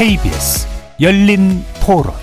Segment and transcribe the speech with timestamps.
[0.00, 0.66] KBS
[1.02, 2.14] 열린 토론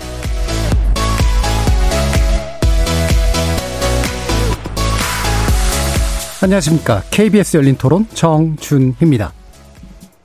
[6.42, 7.02] 안녕하십니까.
[7.12, 9.32] KBS 열린 토론 정준희입니다.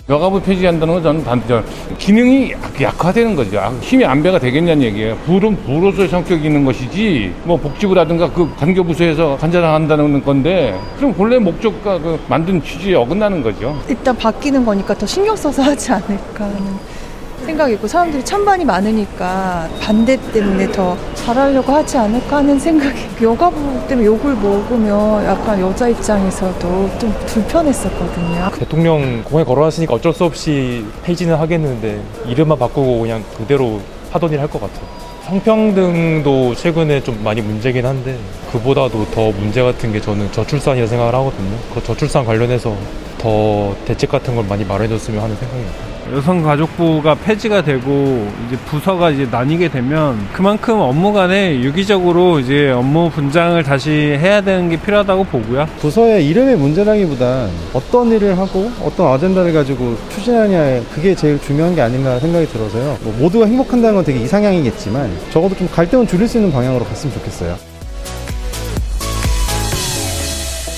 [0.10, 1.64] 여가부 폐지한다는 건 저는 반대죠.
[2.00, 3.60] 기능이 약화되는 거죠.
[3.60, 5.16] 아, 힘이 안배가 되겠냐는 얘기예요.
[5.28, 12.20] 불은 불로서의 성격이 있는 것이지, 뭐 복지부라든가 그 관계부서에서 관장한다는 건데, 그럼 본래 목적과 그
[12.28, 13.80] 만든 취지에 어긋나는 거죠.
[13.88, 17.03] 일단 바뀌는 거니까 더 신경 써서 하지 않을까 하는.
[17.44, 24.06] 생각이 있고 사람들이 찬반이 많으니까 반대 때문에 더 잘하려고 하지 않을까 하는 생각이 여가부 때문에
[24.08, 28.50] 욕을 먹으면 약간 여자 입장에서도 좀 불편했었거든요.
[28.58, 33.80] 대통령 공에 걸어놨으니까 어쩔 수 없이 폐지는 하겠는데 이름만 바꾸고 그냥 그대로
[34.12, 35.04] 하던 일 할 것 같아요.
[35.26, 38.18] 성평등도 최근에 좀 많이 문제긴 한데
[38.52, 41.58] 그보다도 더 문제 같은 게 저는 저출산이라 생각을 하거든요.
[41.74, 42.76] 그 저출산 관련해서
[43.18, 45.93] 더 대책 같은 걸 많이 마련해줬으면 하는 생각입니다.
[46.12, 53.62] 여성가족부가 폐지가 되고 이제 부서가 이제 나뉘게 되면 그만큼 업무 간에 유기적으로 이제 업무 분장을
[53.64, 55.68] 다시 해야 되는 게 필요하다고 보고요.
[55.80, 62.20] 부서의 이름의 문제라기보단 어떤 일을 하고 어떤 아젠다를 가지고 추진하냐 그게 제일 중요한 게 아닌가
[62.20, 62.98] 생각이 들어서요.
[63.02, 67.56] 뭐 모두가 행복한다는 건 되게 이상향이겠지만 적어도 좀 갈등을 줄일 수 있는 방향으로 갔으면 좋겠어요.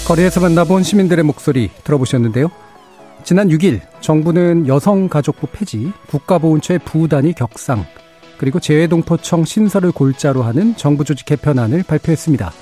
[0.06, 2.65] 거리에서 만나본 시민들의 목소리 들어보셨는데요.
[3.26, 7.84] 지난 6일 정부는 여성가족부 폐지, 국가보훈처의 부단위 격상,
[8.38, 12.54] 그리고 재외동포청 신설을 골자로 하는 정부 조직 개편안을 발표했습니다.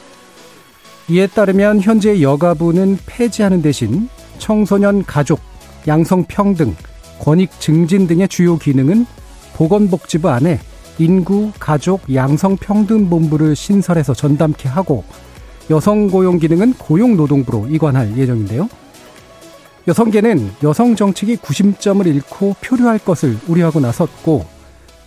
[1.09, 5.41] 이에 따르면 현재 여가부는 폐지하는 대신 청소년 가족,
[5.85, 6.73] 양성평등,
[7.19, 9.05] 권익 증진 등의 주요 기능은
[9.55, 10.61] 보건복지부 안에
[10.97, 15.03] 인구, 가족, 양성평등본부를 신설해서 전담케 하고
[15.69, 18.69] 여성 고용 기능은 고용노동부로 이관할 예정인데요.
[19.87, 24.45] 여성계는 여성 정책이 구심점을 잃고 표류할 것을 우려하고 나섰고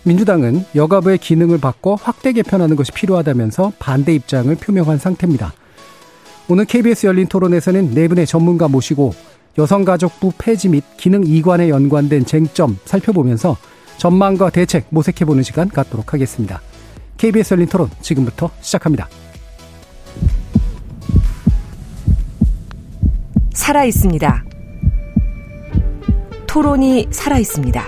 [0.03, 5.53] 민주당은 여가부의 기능을 바꿔 확대 개편하는 것이 필요하다면서 반대 입장을 표명한 상태입니다.
[6.47, 9.13] 오늘 KBS 열린 토론에서는 네 분의 전문가 모시고
[9.57, 13.57] 여성가족부 폐지 및 기능 이관에 연관된 쟁점 살펴보면서
[13.97, 16.61] 전망과 대책 모색해보는 시간 갖도록 하겠습니다.
[17.17, 19.09] KBS 열린 토론 지금부터 시작합니다.
[23.53, 24.56] 살아 있습니다.
[26.47, 27.83] 토론이 살아 있습니다.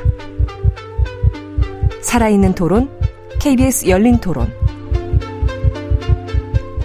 [2.01, 2.89] 살아있는 토론,
[3.39, 4.51] KBS 열린 토론.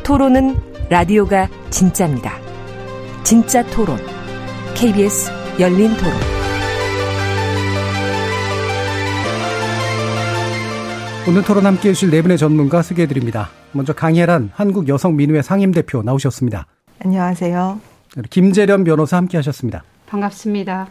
[0.03, 0.57] 토론은
[0.89, 2.33] 라디오가 진짜입니다.
[3.23, 3.99] 진짜 토론,
[4.75, 6.13] KBS 열린 토론.
[11.27, 13.49] 오늘 토론 함께 해주실 네 분의 전문가 소개해드립니다.
[13.73, 16.67] 먼저 강혜란 한국여성민우회 상임대표 나오셨습니다.
[17.03, 17.81] 안녕하세요.
[18.31, 19.83] 김재련 변호사 함께 하셨습니다.
[20.07, 20.87] 반갑습니다.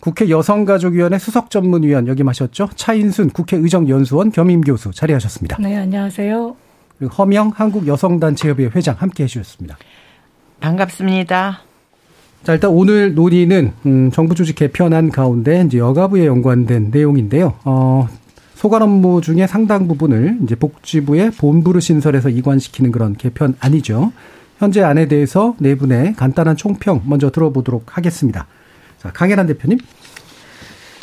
[0.00, 2.70] 국회 여성가족위원회 수석전문위원 역임하셨죠.
[2.76, 5.58] 차인순 국회의정연수원 겸임교수 자리하셨습니다.
[5.60, 6.56] 네, 안녕하세요.
[6.98, 9.76] 그리고 허명 한국여성단체협의회 회장 함께 해주셨습니다.
[10.60, 11.60] 반갑습니다.
[12.44, 17.54] 자, 일단 오늘 논의는, 음, 정부 조직 개편안 가운데 이제 여가부에 연관된 내용인데요.
[17.64, 18.08] 어,
[18.54, 24.12] 소관 업무 중에 상당 부분을 이제 복지부의 본부를 신설해서 이관시키는 그런 개편안이죠.
[24.58, 28.46] 현재 안에 대해서 네 분의 간단한 총평 먼저 들어보도록 하겠습니다.
[28.98, 29.78] 자, 강혜란 대표님.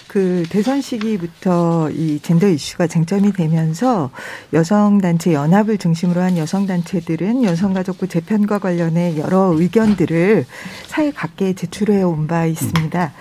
[0.07, 4.11] 그 대선 시기부터 이 젠더 이슈가 쟁점이 되면서
[4.53, 10.45] 여성단체 연합을 중심으로 한 여성단체들은 여성가족부 재편과 관련해 여러 의견들을
[10.87, 13.11] 사회 각계에 제출해 온 바 있습니다.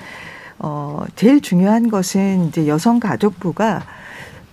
[0.60, 3.84] 어, 제일 중요한 것은 이제 여성가족부가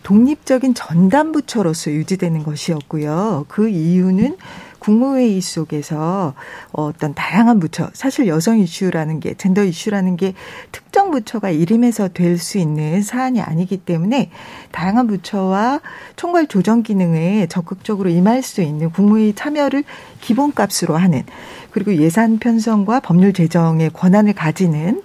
[0.01, 3.45] 독립적인 전담부처로서 유지되는 것이었고요.
[3.49, 4.35] 그 이유는
[4.81, 6.33] 국무회의 속에서
[6.71, 10.33] 어떤 다양한 부처, 사실 여성 이슈라는 게, 젠더 이슈라는 게
[10.71, 14.31] 특정 부처가 일임해서 될 수 있는 사안이 아니기 때문에
[14.71, 15.81] 다양한 부처와
[16.15, 19.83] 총괄 조정 기능에 적극적으로 임할 수 있는 국무회의 참여를
[20.21, 21.23] 기본값으로 하는
[21.69, 25.03] 그리고 예산 편성과 법률 제정의 권한을 가지는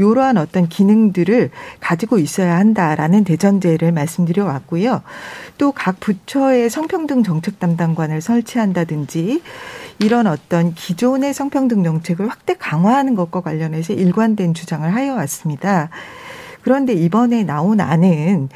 [0.00, 1.50] 이러한 어떤 기능들을
[1.80, 5.02] 가지고 있어야 한다라는 대전제를 말씀드려 왔고요.
[5.58, 9.42] 또 각 부처의 성평등 정책 담당관을 설치한다든지
[9.98, 15.90] 이런 어떤 기존의 성평등 정책을 확대 강화하는 것과 관련해서 일관된 주장을 하여 왔습니다.
[16.62, 18.48] 그런데 이번에 나온 안은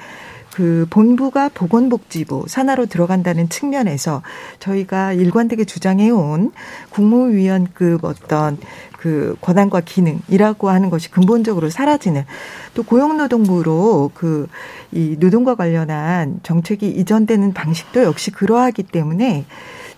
[0.54, 4.22] 그 본부가 보건복지부 산하로 들어간다는 측면에서
[4.60, 6.52] 저희가 일관되게 주장해온
[6.90, 8.58] 국무위원급 어떤
[9.04, 12.24] 그 권한과 기능이라고 하는 것이 근본적으로 사라지는
[12.72, 14.48] 또 고용노동부로 그
[14.94, 19.44] 이 노동과 관련한 정책이 이전되는 방식도 역시 그러하기 때문에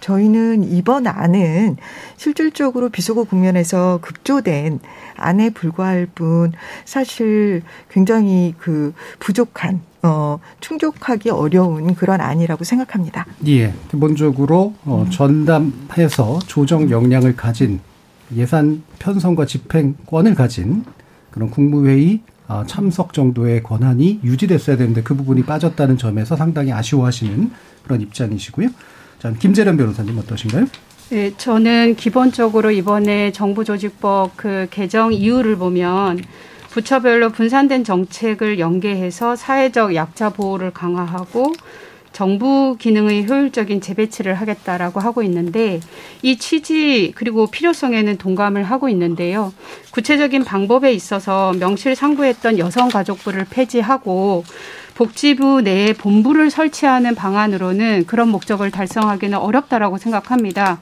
[0.00, 1.76] 저희는 이번 안은
[2.16, 4.80] 실질적으로 비속어 국면에서 급조된
[5.16, 6.52] 안에 불과할 뿐
[6.86, 13.26] 사실 굉장히 그 부족한 어, 충족하기 어려운 그런 안이라고 생각합니다.
[13.46, 13.74] 예.
[13.90, 15.10] 기본적으로 어, 음.
[15.10, 17.80] 전담해서 조정 역량을 가진
[18.34, 20.84] 예산 편성과 집행권을 가진
[21.30, 27.50] 그런 국무회의 아, 참석 정도의 권한이 유지됐어야 되는데 그 부분이 빠졌다는 점에서 상당히 아쉬워하시는
[27.82, 28.68] 그런 입장이시고요.
[29.18, 30.66] 자, 김재련 변호사님 어떠신가요?
[31.10, 36.20] 네, 저는 기본적으로 이번에 정부조직법 그 개정 이유를 보면
[36.70, 41.52] 부처별로 분산된 정책을 연계해서 사회적 약자 보호를 강화하고
[42.16, 45.80] 정부 기능의 효율적인 재배치를 하겠다라고 하고 있는데
[46.22, 49.52] 이 취지 그리고 필요성에는 동감을 하고 있는데요.
[49.90, 54.44] 구체적인 방법에 있어서 명실상부했던 여성가족부를 폐지하고
[54.94, 60.80] 복지부 내에 본부를 설치하는 방안으로는 그런 목적을 달성하기는 어렵다라고 생각합니다.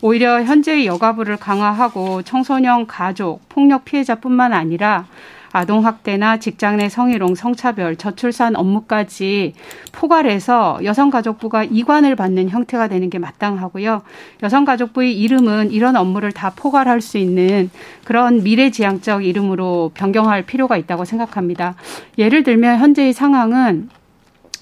[0.00, 5.06] 오히려 현재의 여가부를 강화하고 청소년 가족 폭력 피해자뿐만 아니라
[5.52, 9.54] 아동학대나 직장 내 성희롱, 성차별, 저출산 업무까지
[9.92, 14.02] 포괄해서 여성가족부가 이관을 받는 형태가 되는 게 마땅하고요.
[14.42, 17.70] 여성가족부의 이름은 이런 업무를 다 포괄할 수 있는
[18.04, 21.74] 그런 미래지향적 이름으로 변경할 필요가 있다고 생각합니다.
[22.18, 23.88] 예를 들면 현재의 상황은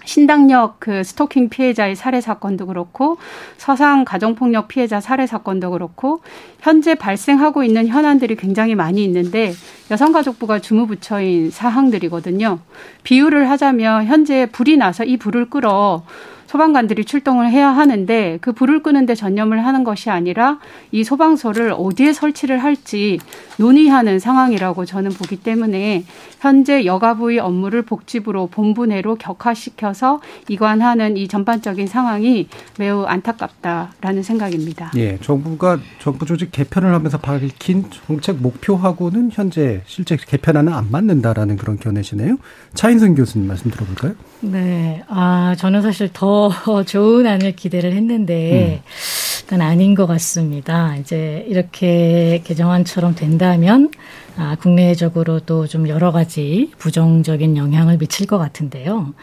[0.07, 3.19] 신당역 그 스토킹 피해자의 살해 사건도 그렇고
[3.59, 6.23] 서상 가정폭력 피해자 살해 사건도 그렇고
[6.61, 9.53] 현재 발생하고 있는 현안들이 굉장히 많이 있는데
[9.91, 12.61] 여성가족부가 주무부처인 사항들이거든요.
[13.03, 16.05] 비유를 하자면 현재 불이 나서 이 불을 끌어
[16.47, 20.59] 소방관들이 출동을 해야 하는데 그 불을 끄는데 전념을 하는 것이 아니라
[20.93, 23.19] 이 소방서를 어디에 설치를 할지
[23.59, 26.05] 논의하는 상황이라고 저는 보기 때문에
[26.41, 32.49] 현재 여가부의 업무를 복지부로 본부 내로 격화시켜서 이관하는 이 전반적인 상황이
[32.79, 34.93] 매우 안타깝다라는 생각입니다.
[34.97, 41.79] 예, 정부가 정부 조직 개편을 하면서 밝힌 정책 목표하고는 현재 실제 개편안은 안 맞는다라는 그런
[41.79, 42.37] 견해시네요.
[42.75, 44.15] 차인승 교수님 말씀 들어볼까요?
[44.41, 46.46] 네, 아 저는 사실 더
[46.87, 48.83] 좋은 안을 기대를 했는데.
[48.85, 49.37] 음.
[49.47, 50.97] 일단 아닌 것 같습니다.
[50.97, 53.93] 이제 이렇게 개정안처럼 된다면
[54.37, 59.15] 아, 국내적으로도 좀 여러 가지 부정적인 영향을 미칠 것 같은데요.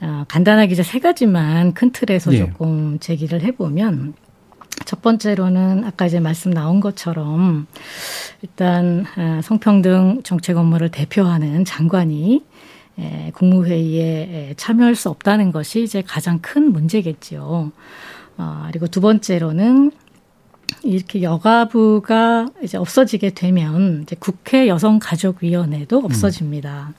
[0.00, 2.38] 아, 간단하게 이제 세 가지만 큰 틀에서 네.
[2.38, 4.14] 조금 제기를 해보면
[4.84, 7.66] 첫 번째로는 아까 이제 말씀 나온 것처럼
[8.42, 12.44] 일단 아, 성평등 정책 업무를 대표하는 장관이
[13.34, 17.72] 국무회의에 참여할 수 없다는 것이 이제 가장 큰 문제겠지요.
[18.36, 19.92] 어, 그리고 두 번째로는
[20.82, 26.88] 이렇게 여가부가 이제 없어지게 되면 이제 국회 여성가족위원회도 없어집니다.
[26.88, 26.94] 음.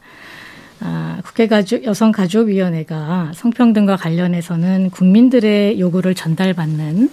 [0.81, 7.09] 아, 국회가족 여성가족위원회가 성평등과 관련해서는 국민들의 요구를 전달받는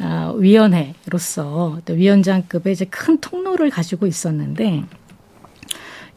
[0.00, 4.84] 아, 위원회로서 또 위원장급의 이제 큰 통로를 가지고 있었는데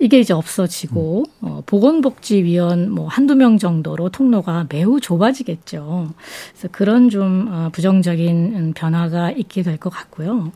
[0.02, 1.48] 이게 이제 없어지고 음.
[1.48, 6.12] 어, 보건복지위원 뭐 한두 명 정도로 통로가 매우 좁아지겠죠.
[6.52, 10.52] 그래서 그런 좀 어, 부정적인 변화가 있게 될 것 같고요.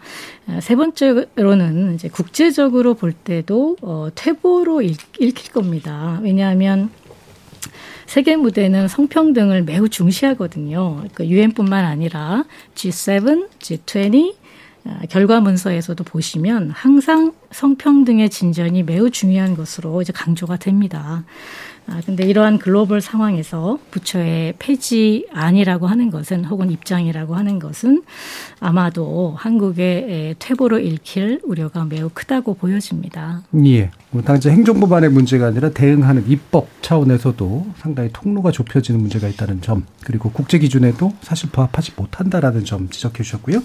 [0.48, 6.20] 어, 세 번째로는 이제 국제적으로 볼 때도 어, 퇴보로 읽, 읽힐 겁니다.
[6.24, 6.90] 왜냐하면
[8.08, 11.06] 세계 무대는 성평등을 매우 중시하거든요.
[11.14, 14.46] 그 유엔뿐만 아니라 G7, G20, 아,
[15.10, 21.24] 결과 문서에서도 보시면 항상 성평등의 진전이 매우 중요한 것으로 이제 강조가 됩니다.
[21.88, 28.02] 아, 근데 이러한 글로벌 상황에서 부처의 폐지안이라고 하는 것은 혹은 입장이라고 하는 것은
[28.60, 33.44] 아마도 한국의 퇴보로 읽힐 우려가 매우 크다고 보여집니다.
[33.66, 33.92] 예.
[34.10, 40.32] 뭐 당장 행정부만의 문제가 아니라 대응하는 입법 차원에서도 상당히 통로가 좁혀지는 문제가 있다는 점, 그리고
[40.32, 43.62] 국제 기준에도 사실 부합하지 못한다라는 점 지적해 주셨고요.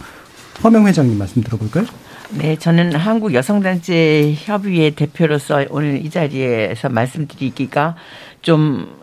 [0.63, 1.87] 허명 회장님 말씀 들어볼까요?
[2.33, 7.97] 네, 저는 한국 여성단체 협의회 대표로서 오늘 이 자리에서 말씀드리기가
[8.43, 9.00] 좀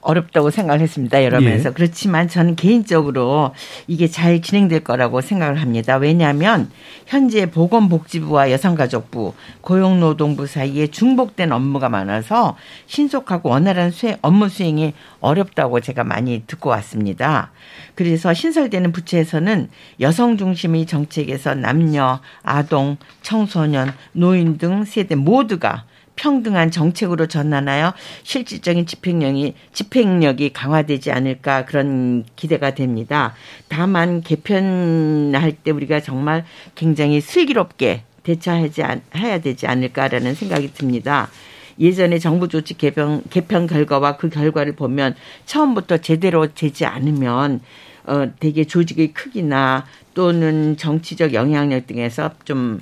[0.00, 1.24] 어렵다고 생각을 했습니다.
[1.24, 1.70] 여러 면에서.
[1.70, 1.72] 예.
[1.72, 3.54] 그렇지만 저는 개인적으로
[3.86, 5.96] 이게 잘 진행될 거라고 생각을 합니다.
[5.96, 6.70] 왜냐하면
[7.06, 16.04] 현재 보건복지부와 여성가족부, 고용노동부 사이에 중복된 업무가 많아서 신속하고 원활한 수행, 업무 수행이 어렵다고 제가
[16.04, 17.50] 많이 듣고 왔습니다.
[17.94, 19.68] 그래서 신설되는 부처에서는
[20.00, 25.84] 여성 중심의 정책에서 남녀, 아동, 청소년, 노인 등 세대 모두가
[26.18, 27.94] 평등한 정책으로 전환하여
[28.24, 33.34] 실질적인 집행력이 집행력이 강화되지 않을까 그런 기대가 됩니다.
[33.68, 36.44] 다만 개편할 때 우리가 정말
[36.74, 38.82] 굉장히 슬기롭게 대처하지
[39.16, 41.30] 해야 되지 않을까라는 생각이 듭니다.
[41.78, 45.14] 예전에 정부 조치 개편 개편 결과와 그 결과를 보면
[45.46, 47.60] 처음부터 제대로 되지 않으면
[48.04, 52.80] 어 되게 조직의 크기나 또는 정치적 영향력 등에서 좀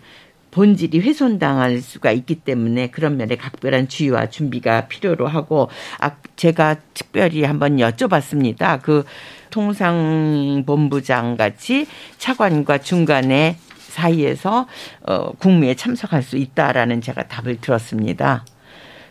[0.56, 5.68] 본질이 훼손당할 수가 있기 때문에 그런 면에 각별한 주의와 준비가 필요로 하고
[6.00, 8.80] 아 제가 특별히 한번 여쭤봤습니다.
[8.80, 9.04] 그
[9.50, 11.86] 통상본부장 같이
[12.16, 14.66] 차관과 중간에 사이에서
[15.06, 18.46] 어 국무에 참석할 수 있다라는 제가 답을 들었습니다.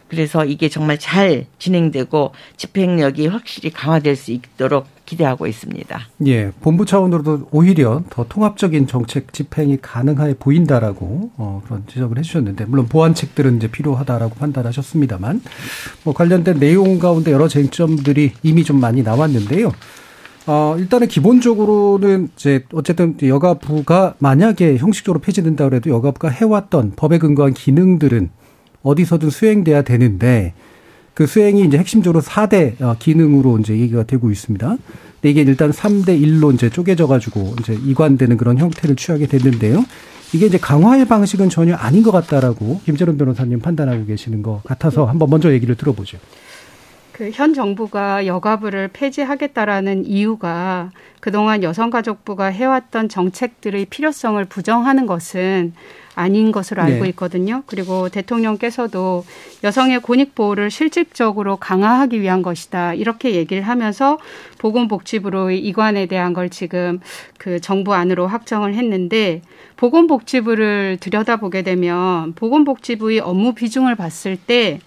[0.07, 5.99] 그래서 이게 정말 잘 진행되고 집행력이 확실히 강화될 수 있도록 기대하고 있습니다.
[6.27, 12.87] 예, 본부 차원으로도 오히려 더 통합적인 정책 집행이 가능해 보인다라고 어, 그런 지적을 해주셨는데 물론
[12.87, 15.41] 보완책들은 이제 필요하다라고 판단하셨습니다만
[16.03, 19.71] 뭐 관련된 내용 가운데 여러 쟁점들이 이미 좀 많이 나왔는데요.
[20.47, 28.29] 어, 일단은 기본적으로는 이제 어쨌든 여가부가 만약에 형식적으로 폐지된다 그래도 여가부가 해왔던 법에 근거한 기능들은
[28.85, 30.53] 어디서든 수행돼야 되는데
[31.13, 34.67] 그 수행이 이제 핵심적으로 4대 어, 기능으로 이제 얘기가 되고 있습니다.
[34.67, 39.83] 근데 이게 일단 3대 1로 이제 쪼개져 가지고 이제 이관되는 그런 형태를 취하게 됐는데요.
[40.33, 45.29] 이게 이제 강화의 방식은 전혀 아닌 것 같다라고 김재론 변호사님 판단하고 계시는 것 같아서 한번
[45.29, 46.17] 먼저 얘기를 들어보죠.
[47.13, 55.73] 그 현 정부가 여가부를 폐지하겠다라는 이유가 그동안 여성가족부가 해왔던 정책들의 필요성을 부정하는 것은
[56.15, 57.09] 아닌 것으로 알고 네.
[57.09, 57.63] 있거든요.
[57.67, 59.25] 그리고 대통령께서도
[59.63, 62.93] 여성의 권익 보호를 실질적으로 강화하기 위한 것이다.
[62.93, 64.17] 이렇게 얘기를 하면서
[64.57, 66.99] 보건복지부로의 이관에 대한 걸 지금
[67.37, 69.41] 그 정부 안으로 확정을 했는데
[69.75, 74.79] 보건복지부를 들여다보게 되면 보건복지부의 업무 비중을 봤을 때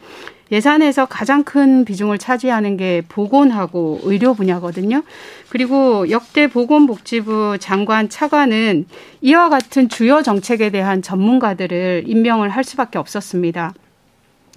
[0.50, 5.02] 예산에서 가장 큰 비중을 차지하는 게 보건하고 의료 분야거든요.
[5.48, 8.86] 그리고 역대 보건복지부 장관 차관은
[9.20, 13.74] 이와 같은 주요 정책에 대한 전문가들을 임명을 할 수밖에 없었습니다.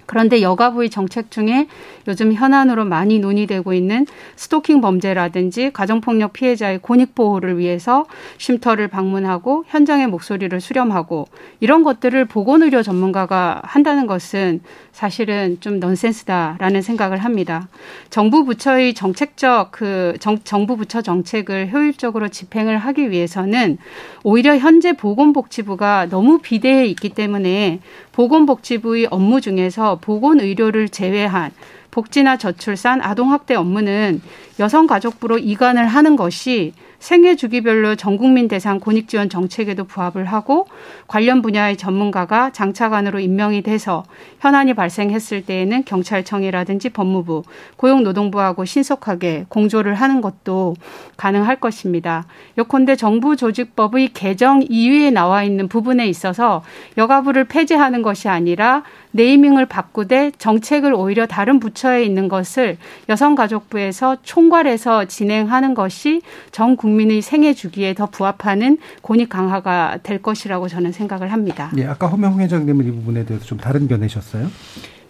[0.06, 1.66] 그런데 여가부의 정책 중에
[2.08, 4.06] 요즘 현안으로 많이 논의되고 있는
[4.36, 8.04] 스토킹 범죄라든지 가정폭력 피해자의 권익 보호를 위해서
[8.38, 11.26] 쉼터를 방문하고 현장의 목소리를 수렴하고
[11.60, 14.60] 이런 것들을 보건의료 전문가가 한다는 것은
[14.92, 17.68] 사실은 좀 넌센스다라는 생각을 합니다.
[18.10, 23.78] 정부 부처의 정책적 그 정, 정부 부처 정책을 효율적으로 집행을 하기 위해서는
[24.22, 27.80] 오히려 현재 보건복지부가 너무 비대해 있기 때문에
[28.12, 31.50] 보건복지부의 업무 중에서 보건 의료를 제외한
[31.90, 34.20] 복지나 저출산, 아동학대 업무는
[34.58, 40.68] 여성가족부로 이관을 하는 것이 생애 주기별로 전 국민 대상 권익 지원 정책에도 부합을 하고
[41.08, 44.04] 관련 분야의 전문가가 장차관으로 임명이 돼서
[44.38, 47.42] 현안이 발생했을 때에는 경찰청이라든지 법무부,
[47.74, 50.76] 고용노동부하고 신속하게 공조를 하는 것도
[51.16, 52.24] 가능할 것입니다.
[52.56, 56.62] 요컨대 정부 조직법의 개정 이유에 나와 있는 부분에 있어서
[56.98, 62.78] 여가부를 폐지하는 것이 아니라 네이밍을 바꾸되 정책을 오히려 다른 부처에 있는 것을
[63.08, 70.68] 여성가족부에서 총괄해서 진행하는 것이 전 국민 의 생애 주기에 더 부합하는 권익 강화가 될 것이라고
[70.68, 71.70] 저는 생각을 합니다.
[71.76, 74.48] 예, 아까 허명 회장님은 이 부분에 대해서 좀 다른 견해셨어요?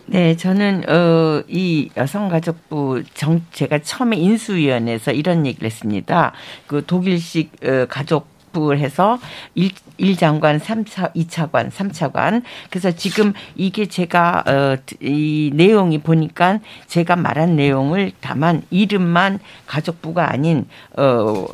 [0.06, 6.32] 네, 저는 어 이 여성가족부 정 제가 처음에 인수위원회에서 이런 얘기를 했습니다.
[6.66, 9.18] 그 독일식 어, 가족 을 해서
[9.54, 12.42] 1, 1장관, 3차, 2차관, 3차관.
[12.68, 20.66] 그래서 지금 이게 제가, 어, 이 내용이 보니까 제가 말한 내용을 다만 이름만 가족부가 아닌,
[20.96, 21.46] 어,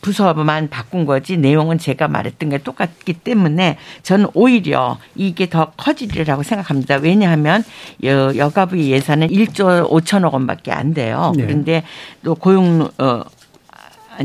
[0.00, 6.96] 부서만 바꾼 거지 내용은 제가 말했던 게 똑같기 때문에 저는 오히려 이게 더 커지리라고 생각합니다.
[6.96, 7.64] 왜냐하면
[8.04, 11.32] 여, 여가부 예산은 1조 5천억 원밖에 안 돼요.
[11.36, 11.44] 네.
[11.44, 11.82] 그런데
[12.22, 13.22] 또 고용 어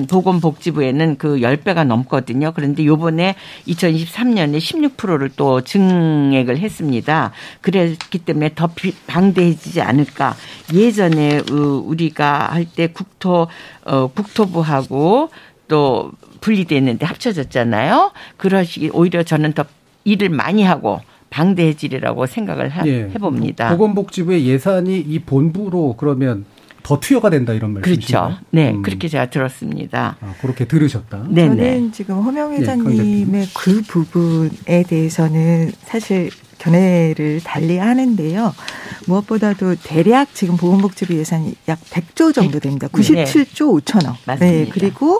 [0.10, 2.52] 보건복지부에는 그 10배가 넘거든요.
[2.54, 3.36] 그런데 요번에
[3.68, 7.32] 2023년에 16%를 또 증액을 했습니다.
[7.62, 8.70] 그랬기 때문에 더
[9.08, 10.36] 방대해지지 않을까.
[10.74, 13.48] 예전에 우리가 할 때 국토,
[13.86, 15.30] 어, 국토부하고
[15.68, 18.12] 또 분리됐는데 합쳐졌잖아요.
[18.38, 19.66] 그러시기 오히려 저는 더
[20.04, 23.10] 일을 많이 하고 방대해지리라고 생각을 예.
[23.16, 23.70] 해봅니다.
[23.70, 26.46] 보건복지부의 예산이 이 본부로 그러면
[26.84, 28.20] 더 투여가 된다 이런 말씀이시죠?
[28.20, 28.40] 그렇죠.
[28.52, 28.82] 네, 음.
[28.82, 30.18] 그렇게 제가 들었습니다.
[30.20, 31.26] 아, 그렇게 들으셨다.
[31.30, 31.92] 네, 저는 네.
[31.94, 38.54] 지금 허명 예, 회장님의 네, 그 부분에 대해서는 사실 견해를 달리 하는데요.
[39.08, 42.88] 무엇보다도 대략 지금 보건복지부 예산이 약 100조 정도 됩니다.
[42.90, 44.16] 97조 5천억.
[44.26, 44.38] 맞습니다.
[44.40, 45.20] 네, 그리고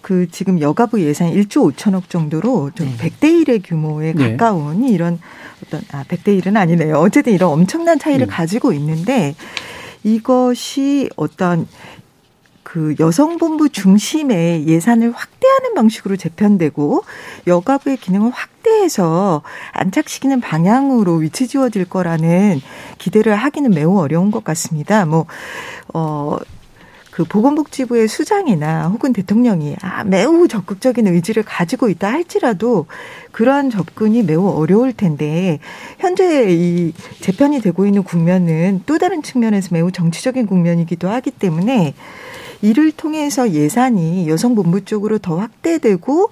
[0.00, 3.10] 그 지금 여가부 예산 1조 5천억 정도로 좀 네.
[3.10, 4.30] 100대 1의 규모에 네.
[4.30, 5.18] 가까운 이런
[5.64, 6.96] 어떤 아 100대 1은 아니네요.
[6.96, 8.32] 어쨌든 이런 엄청난 차이를 네.
[8.32, 9.34] 가지고 있는데
[10.04, 11.66] 이것이 어떤
[12.62, 17.02] 그 여성본부 중심의 예산을 확대하는 방식으로 재편되고
[17.46, 19.40] 여가부의 기능을 확대해서
[19.72, 22.60] 안착시키는 방향으로 위치 지어질 거라는
[22.98, 25.06] 기대를 하기는 매우 어려운 것 같습니다.
[25.06, 25.24] 뭐,
[25.94, 26.36] 어,
[27.18, 32.86] 그 보건복지부의 수장이나 혹은 대통령이 아, 매우 적극적인 의지를 가지고 있다 할지라도
[33.32, 35.58] 그러한 접근이 매우 어려울 텐데
[35.98, 41.94] 현재 이 재편이 되고 있는 국면은 또 다른 측면에서 매우 정치적인 국면이기도 하기 때문에
[42.62, 46.30] 이를 통해서 예산이 여성본부 쪽으로 더 확대되고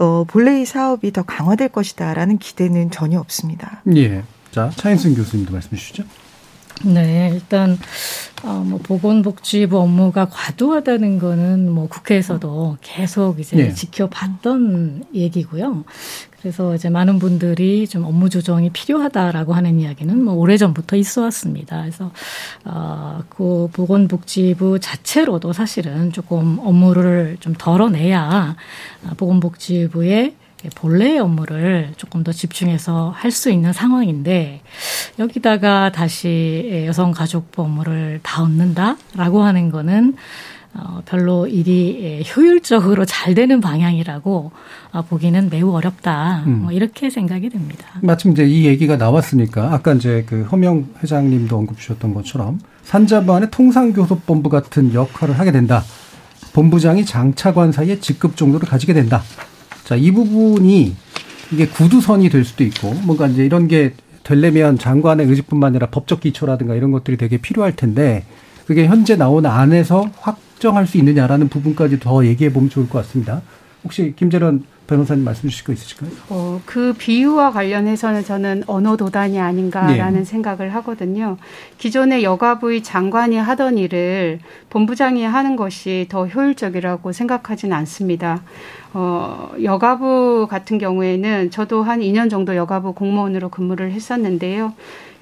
[0.00, 3.82] 어, 본래의 사업이 더 강화될 것이다라는 기대는 전혀 없습니다.
[3.96, 4.22] 예.
[4.50, 6.04] 자, 차인승 교수님도 말씀해 주시죠.
[6.84, 7.78] 네, 일단
[8.42, 13.74] 어, 뭐 보건복지부 업무가 과도하다는 거는 뭐 국회에서도 계속 이제 네.
[13.74, 15.84] 지켜봤던 얘기고요.
[16.40, 21.82] 그래서 이제 많은 분들이 좀 업무 조정이 필요하다라고 하는 이야기는 뭐 오래 전부터 있어 왔습니다.
[21.82, 22.12] 그래서
[22.64, 28.56] 어, 그 보건복지부 자체로도 사실은 조금 업무를 좀 덜어내야
[29.18, 30.34] 보건복지부의
[30.74, 34.60] 본래의 업무를 조금 더 집중해서 할 수 있는 상황인데
[35.18, 40.16] 여기다가 다시 여성가족부 업무를 다 얻는다라고 하는 거는
[40.74, 44.52] 어, 별로 일이 효율적으로 잘 되는 방향이라고
[44.92, 46.44] 어, 보기는 매우 어렵다.
[46.46, 46.62] 음.
[46.62, 47.86] 뭐 이렇게 생각이 됩니다.
[48.02, 54.48] 마침 이제 이 얘기가 나왔으니까 아까 이제 그 허명 회장님도 언급 주셨던 것처럼 산자부안의 통상교섭본부
[54.48, 55.82] 같은 역할을 하게 된다.
[56.52, 59.22] 본부장이 장차관 사이에 직급 정도를 가지게 된다.
[59.90, 60.94] 자, 이 부분이
[61.50, 63.92] 이게 구두선이 될 수도 있고 뭔가 이제 이런 게
[64.22, 68.24] 되려면 장관의 의지뿐만 아니라 법적 기초라든가 이런 것들이 되게 필요할 텐데
[68.66, 73.42] 그게 현재 나온 안에서 확정할 수 있느냐라는 부분까지 더 얘기해 보면 좋을 것 같습니다.
[73.82, 76.10] 혹시 김재련 변호사님 말씀 주실 거 있으실까요?
[76.28, 80.24] 어, 그 비유와 관련해서는 저는 언어 도단이 아닌가라는 네.
[80.24, 81.36] 생각을 하거든요.
[81.78, 88.42] 기존의 여가부의 장관이 하던 일을 본부장이 하는 것이 더 효율적이라고 생각하지는 않습니다.
[88.92, 94.72] 어, 여가부 같은 경우에는 저도 한 2년 정도 여가부 공무원으로 근무를 했었는데요.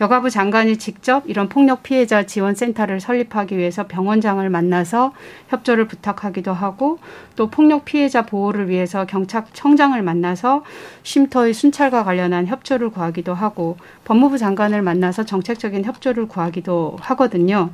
[0.01, 5.13] 여가부 장관이 직접 이런 폭력 피해자 지원센터를 설립하기 위해서 병원장을 만나서
[5.49, 6.99] 협조를 부탁하기도 하고
[7.35, 10.63] 또 폭력 피해자 보호를 위해서 경찰청장을 만나서
[11.03, 17.71] 쉼터의 순찰과 관련한 협조를 구하기도 하고 법무부 장관을 만나서 정책적인 협조를 구하기도 하거든요.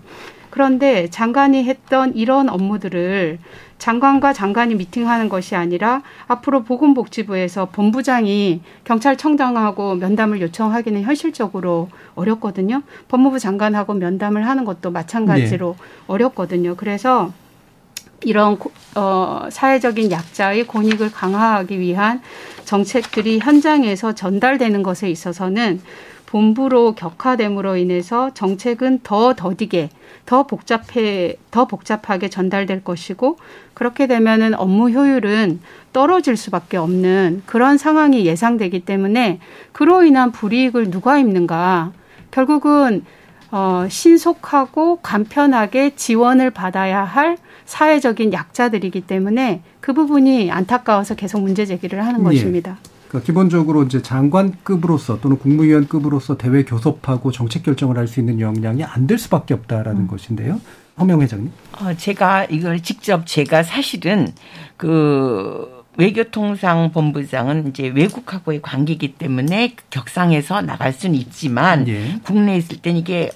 [0.55, 3.41] 그런데 장관이 했던 이런 업무들을
[3.79, 12.83] 장관과 장관이 미팅하는 것이 아니라 앞으로 보건복지부에서 본부장이 경찰청장하고 면담을 요청하기는 현실적으로 어렵거든요.
[13.09, 15.85] 법무부 장관하고 면담을 하는 것도 마찬가지로 네.
[16.07, 16.77] 어렵거든요.
[16.77, 17.33] 그래서
[18.23, 18.57] 이런
[18.95, 22.23] 어, 사회적인 약자의 권익을 강화하기 위한
[22.65, 25.81] 정책들이 현장에서 전달되는 것에 있어서는
[26.27, 29.91] 본부로 격화됨으로 인해서 정책은 더 더디게
[30.27, 33.39] 더 복잡해 더 복잡하게 전달될 것이고
[33.75, 35.61] 그렇게 되면은 업무 효율은
[35.93, 39.41] 떨어질 수밖에 없는 그런 상황이 예상되기 때문에
[39.73, 41.93] 그로 인한 불이익을 누가 입는가
[42.31, 43.05] 결국은
[43.51, 52.05] 어, 신속하고 간편하게 지원을 받아야 할 사회적인 약자들이기 때문에 그 부분이 안타까워서 계속 문제 제기를
[52.05, 52.25] 하는 예.
[52.25, 52.79] 것입니다.
[53.15, 59.07] 그러니까 기본적으로 이제 장관급으로서 또는 국무위원급으로서 대외 교섭하고 정책 결정을 할 수 있는 역량이 안
[59.07, 60.07] 될 수밖에 없다라는 음.
[60.09, 60.61] 것인데요.
[60.99, 61.53] 허명 회장님.
[61.81, 64.29] 어, 제가 이걸 직접 제가 사실은
[64.77, 72.19] 그 외교통상 본부장은 이제 외국하고의 관계이기 때문에 격상해서 나갈 수는 있지만 예.
[72.25, 73.31] 국내에 있을 땐 이게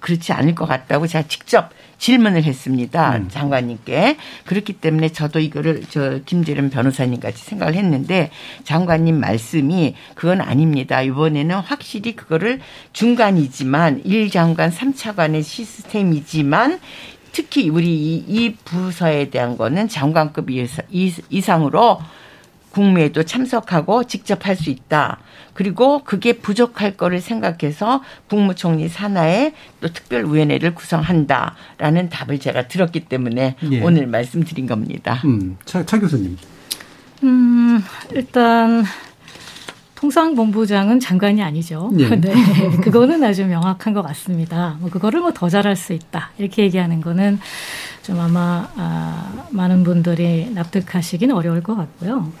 [0.00, 1.70] 그렇지 않을 것 같다고 제가 직접
[2.02, 3.16] 질문을 했습니다.
[3.16, 3.28] 음.
[3.28, 4.16] 장관님께.
[4.44, 8.32] 그렇기 때문에 저도 이거를 저 김재련 변호사님 같이 생각을 했는데
[8.64, 11.00] 장관님 말씀이 그건 아닙니다.
[11.00, 12.58] 이번에는 확실히 그거를
[12.92, 16.80] 중간이지만 1장관 3차관의 시스템이지만
[17.30, 22.00] 특히 우리 이, 이 부서에 대한 거는 장관급 이상으로
[22.72, 25.18] 국무에도 참석하고 직접 할 수 있다.
[25.54, 33.80] 그리고 그게 부족할 거를 생각해서 국무총리 산하에 또 특별위원회를 구성한다라는 답을 제가 들었기 때문에 예.
[33.82, 35.20] 오늘 말씀드린 겁니다.
[35.26, 36.36] 음, 차, 차 교수님.
[37.24, 37.82] 음,
[38.12, 38.84] 일단
[39.94, 41.90] 통상본부장은 장관이 아니죠.
[41.98, 42.08] 예.
[42.16, 42.32] 네.
[42.82, 44.76] 그거는 아주 명확한 것 같습니다.
[44.80, 46.30] 뭐 그거를 뭐 더 잘할 수 있다.
[46.38, 47.38] 이렇게 얘기하는 거는
[48.02, 52.32] 좀 아마 아, 많은 분들이 납득하시기는 어려울 것 같고요.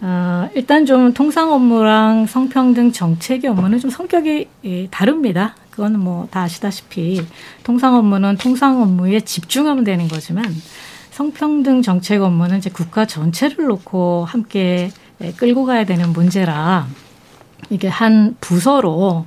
[0.00, 5.54] 어, 일단 좀 통상 업무랑 성평등 정책의 업무는 좀 성격이 예, 다릅니다.
[5.70, 7.22] 그거는 뭐다 아시다시피
[7.62, 10.44] 통상 업무는 통상 업무에 집중하면 되는 거지만
[11.10, 16.86] 성평등 정책 업무는 이제 국가 전체를 놓고 함께 예, 끌고 가야 되는 문제라
[17.70, 19.26] 이게 한 부서로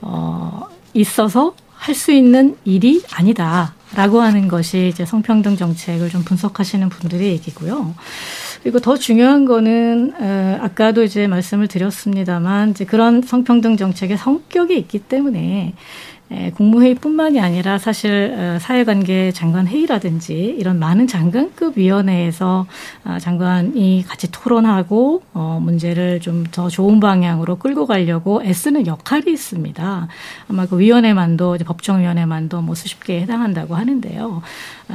[0.00, 6.88] 어, 있어서 할 수 있는 일이 아니다 라고 하는 것이 이제 성평등 정책을 좀 분석하시는
[6.88, 7.94] 분들의 얘기고요.
[8.62, 14.98] 그리고 더 중요한 거는 어, 아까도 이제 말씀을 드렸습니다만 이제 그런 성평등 정책의 성격이 있기
[14.98, 15.74] 때문에
[16.54, 22.66] 국무회의뿐만이 아니라 사실 어, 사회관계 장관 회의라든지 이런 많은 장관급 위원회에서
[23.04, 30.08] 어, 장관이 같이 토론하고 어, 문제를 좀 더 좋은 방향으로 끌고 가려고 애쓰는 역할이 있습니다.
[30.48, 34.42] 아마 그 위원회만도 법정위원회만도 뭐 수십 개에 해당한다고 하는데요.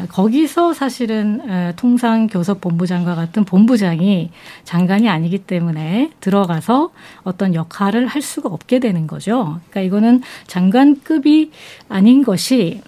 [0.10, 4.32] 거기서 사실은 통상 교섭본부장과 같은 본부장이
[4.64, 6.92] 장관이 아니기 때문에 들어가서
[7.24, 9.60] 어떤 역할을 할 수가 없게 되는 거죠.
[9.70, 11.52] 그러니까 이거는 장관급 이
[11.90, 12.82] 아닌 것이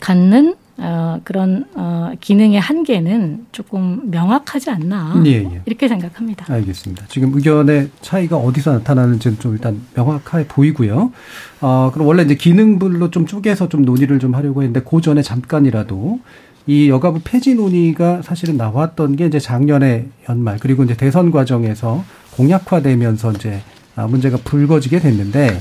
[0.00, 5.60] 갖는 어, 그런 어, 기능의 한계는 조금 명확하지 않나 예, 예.
[5.66, 6.52] 이렇게 생각합니다.
[6.52, 7.06] 알겠습니다.
[7.08, 11.12] 지금 의견의 차이가 어디서 나타나는지는 좀 일단 명확해 보이고요.
[11.60, 16.20] 어, 그럼 원래 이제 기능별로 좀 쪼개서 좀 논의를 좀 하려고 했는데 그 전에 잠깐이라도
[16.68, 22.04] 이 여가부 폐지 논의가 사실은 나왔던 게 이제 작년에 연말 그리고 이제 대선 과정에서
[22.36, 23.62] 공약화되면서 이제
[23.96, 25.58] 아, 문제가 불거지게 됐는데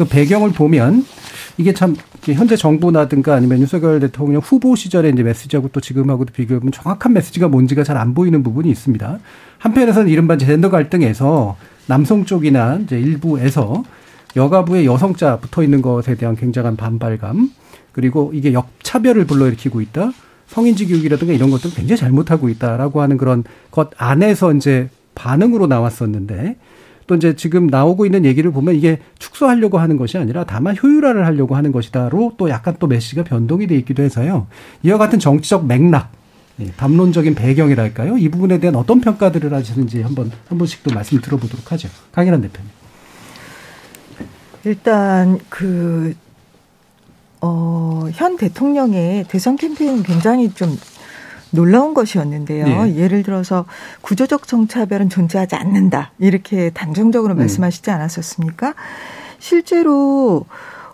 [0.00, 1.04] 그 배경을 보면
[1.58, 7.12] 이게 참 현재 정부나든가 아니면 윤석열 대통령 후보 시절에 이제 메시지하고 또 지금하고도 비교해보면 정확한
[7.12, 9.18] 메시지가 뭔지가 잘 안 보이는 부분이 있습니다.
[9.58, 13.82] 한편에서는 이른바 젠더 갈등에서 남성 쪽이나 이제 일부에서
[14.36, 17.50] 여가부에 여성자 붙어 있는 것에 대한 굉장한 반발감
[17.92, 20.12] 그리고 이게 역차별을 불러일으키고 있다.
[20.46, 26.56] 성인지 교육이라든가 이런 것들 굉장히 잘못하고 있다라고 하는 그런 것 안에서 이제 반응으로 나왔었는데
[27.10, 31.56] 또 이제 지금 나오고 있는 얘기를 보면 이게 축소하려고 하는 것이 아니라 다만 효율화를 하려고
[31.56, 34.46] 하는 것이다로 또 약간 또 메시지가 변동이 돼 있기도 해서요.
[34.84, 36.12] 이와 같은 정치적 맥락,
[36.60, 38.16] 예, 담론적인 배경이랄까요?
[38.16, 41.88] 이 부분에 대한 어떤 평가들을 하시는지 한번 한 번씩 또 말씀을 들어보도록 하죠.
[42.12, 42.70] 강일한 대표님.
[44.62, 46.14] 일단 그
[47.40, 50.78] 어, 현 대통령의 대선 캠페인 굉장히 좀
[51.50, 52.84] 놀라운 것이었는데요.
[52.84, 52.96] 네.
[52.96, 53.64] 예를 들어서
[54.00, 56.12] 구조적 성차별은 존재하지 않는다.
[56.18, 57.38] 이렇게 단정적으로 음.
[57.38, 58.74] 말씀하시지 않았었습니까?
[59.38, 60.46] 실제로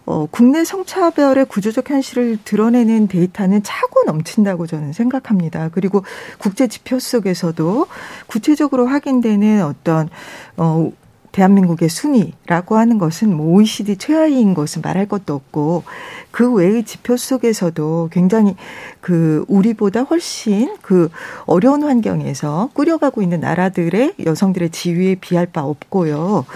[0.07, 5.69] 어, 국내 성차별의 구조적 현실을 드러내는 데이터는 차고 넘친다고 저는 생각합니다.
[5.73, 6.05] 그리고
[6.39, 7.87] 국제 지표 속에서도
[8.29, 10.09] 구체적으로 확인되는 어떤
[10.57, 10.93] 어,
[11.37, 15.85] 대한민국의 순위라고 하는 것은 뭐 OECD 최하위인 것은 말할 것도 없고
[16.31, 18.57] 그 외의 지표 속에서도 굉장히
[19.03, 21.11] 그 우리보다 훨씬 그
[21.45, 26.47] 어려운 환경에서 꾸려가고 있는 나라들의 여성들의 지위에 비할 바 없고요.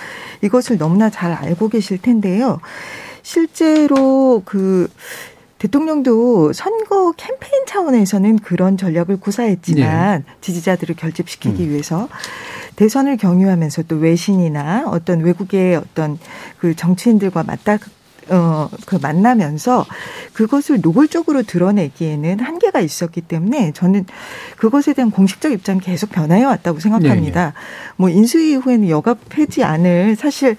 [0.41, 2.59] 이것을 너무나 잘 알고 계실 텐데요.
[3.23, 4.89] 실제로 그
[5.61, 10.35] 대통령도 선거 캠페인 차원에서는 그런 전략을 구사했지만 네.
[10.41, 11.71] 지지자들을 결집시키기 음.
[11.71, 12.09] 위해서
[12.77, 16.19] 대선을 경유하면서 또 외신이나 어떤 외국의 어떤
[16.59, 17.77] 그 정치인들과 맞다
[18.31, 19.85] 어, 그 만나면서
[20.33, 24.07] 그것을 노골적으로 드러내기에는 한계가 있었기 때문에 저는
[24.57, 27.41] 그것에 대한 공식적 입장이 계속 변화해 왔다고 생각합니다.
[27.41, 27.53] 네네.
[27.97, 30.57] 뭐 인수위 이후에는 여가 폐지 안을 사실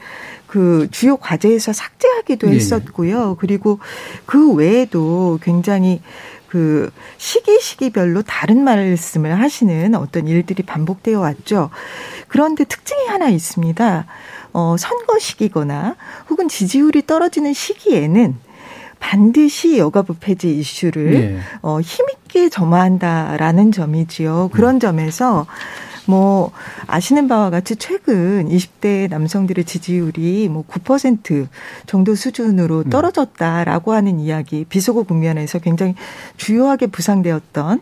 [0.52, 3.38] 그 주요 과제에서 삭제하기도 했었고요.
[3.40, 3.80] 그리고
[4.26, 6.02] 그 외에도 굉장히
[6.50, 11.70] 그 시기 시기별로 다른 말씀을 하시는 어떤 일들이 반복되어 왔죠.
[12.28, 14.06] 그런데 특징이 하나 있습니다.
[14.52, 15.96] 어, 선거 시기거나
[16.30, 18.36] 혹은 지지율이 떨어지는 시기에는
[19.00, 21.40] 반드시 여가부 폐지 이슈를 네.
[21.62, 24.50] 어, 힘있게 점화한다라는 점이지요.
[24.52, 24.80] 그런 음.
[24.82, 25.48] 점에서
[26.08, 26.52] 뭐
[26.88, 31.48] 아시는 바와 같이 최근 20대 남성들의 지지율이 뭐 9%
[31.86, 32.90] 정도 수준으로 음.
[32.90, 35.96] 떨어졌다라고 하는 이야기 비속어 국면에서 굉장히
[36.38, 37.82] 주요하게 부상되었던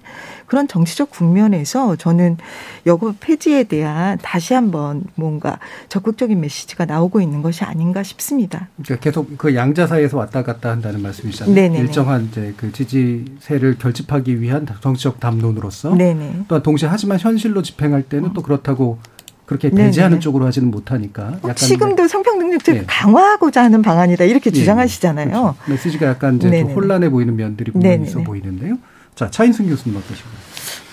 [0.49, 2.37] 그런 정치적 국면에서 저는
[2.85, 5.59] 여고 폐지에 대한 다시 한번 뭔가
[5.89, 8.67] 적극적인 메시지가 나오고 있는 것이 아닌가 싶습니다.
[8.83, 11.53] 그러니까 계속 그 양자 사이에서 왔다 갔다 한다는 말씀이시잖아요.
[11.55, 11.79] 네네네.
[11.79, 16.45] 일정한 이제 그 지지세를 결집하기 위한 정치적 담론으로서 네네.
[16.47, 18.97] 또한 동시에 하지만 현실로 집행할 때는 또 그렇다고
[19.45, 20.19] 그렇게 배제하는 네네.
[20.19, 21.33] 쪽으로 하지는 못하니까.
[21.43, 22.85] 약간 지금도 성평등력제를 네.
[22.87, 25.29] 강화하고자 하는 방안이다 이렇게 주장하시잖아요.
[25.29, 25.55] 그렇죠.
[25.67, 28.77] 메시지가 약간 이제 좀 혼란해 보이는 면들이 분명히 있어 보이는데요.
[29.15, 30.38] 자, 차인승 교수님 어떠신가요?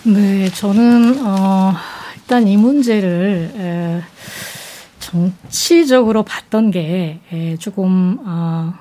[0.06, 1.72] 네, 저는 어,
[2.14, 4.02] 일단 이 문제를 에,
[5.00, 8.72] 정치적으로 봤던 게 에, 조금 어,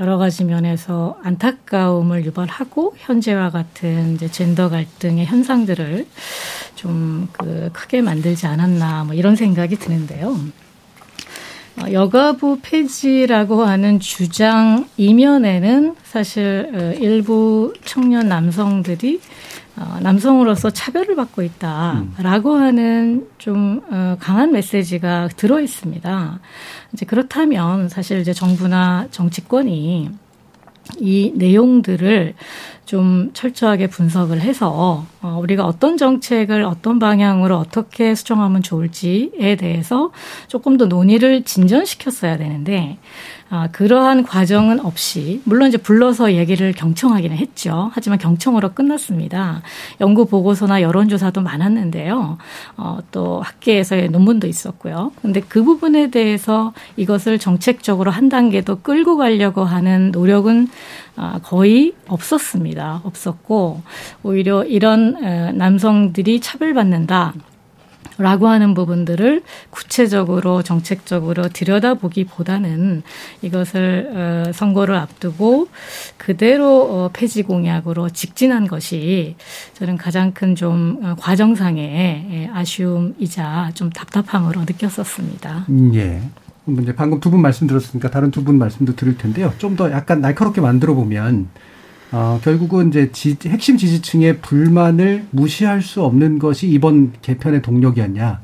[0.00, 6.06] 여러 가지 면에서 안타까움을 유발하고 현재와 같은 이제 젠더 갈등의 현상들을
[6.74, 10.36] 좀 그 크게 만들지 않았나 뭐 이런 생각이 드는데요.
[11.80, 19.20] 어, 여가부 폐지라고 하는 주장 이면에는 사실 어, 일부 청년 남성들이
[19.76, 22.60] 어, 남성으로서 차별을 받고 있다라고 음.
[22.60, 23.80] 하는 좀
[24.18, 26.40] 강한 메시지가 들어 있습니다.
[26.92, 30.10] 이제 그렇다면 사실 이제 정부나 정치권이
[30.98, 32.34] 이 내용들을
[32.84, 40.10] 좀 철저하게 분석을 해서 어, 우리가 어떤 정책을 어떤 방향으로 어떻게 수정하면 좋을지에 대해서
[40.48, 42.98] 조금 더 논의를 진전시켰어야 되는데
[43.54, 47.90] 아, 그러한 과정은 없이 물론 이제 불러서 얘기를 경청하기는 했죠.
[47.92, 49.60] 하지만 경청으로 끝났습니다.
[50.00, 52.38] 연구 보고서나 여론조사도 많았는데요.
[52.78, 55.12] 어, 또 학계에서의 논문도 있었고요.
[55.20, 60.68] 근데 그 부분에 대해서 이것을 정책적으로 한 단계도 끌고 가려고 하는 노력은
[61.16, 63.02] 아, 거의 없었습니다.
[63.04, 63.82] 없었고
[64.22, 67.34] 오히려 이런 남성들이 차별받는다.
[68.18, 73.02] 라고 하는 부분들을 구체적으로 정책적으로 들여다보기보다는
[73.42, 75.68] 이것을 어, 선거를 앞두고
[76.18, 79.36] 그대로 어, 폐지 공약으로 직진한 것이
[79.74, 85.64] 저는 가장 큰 좀 과정상의 예, 아쉬움이자 좀 답답함으로 느꼈었습니다.
[85.70, 86.20] 음, 예.
[86.80, 89.52] 이제 방금 두 분 말씀 들었으니까 다른 두 분 말씀도 들을 텐데요.
[89.58, 91.48] 좀 더 약간 날카롭게 만들어 보면
[92.12, 98.40] 어, 결국은 이제 지, 핵심 지지층의 불만을 무시할 수 없는 것이 이번 개편의 동력이었냐,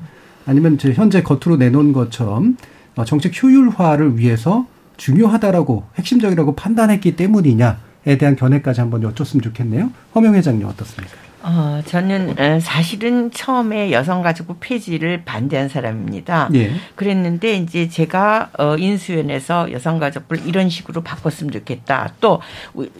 [0.47, 2.57] 아니면 현재 겉으로 내놓은 것처럼
[2.97, 9.91] 어, 정책 효율화를 위해서 중요하다라고 핵심적이라고 판단했기 때문이냐에 대한 견해까지 한번 여쭙으면 좋겠네요.
[10.15, 11.28] 허명 회장님 어떻습니까?
[11.43, 16.51] 어, 저는 어, 사실은 처음에 여성가족부 폐지를 반대한 사람입니다.
[16.55, 16.73] 예.
[16.97, 22.15] 그랬는데 이제 제가 어, 인수위원회에서 여성가족부를 이런 식으로 바꿨으면 좋겠다.
[22.21, 22.41] 또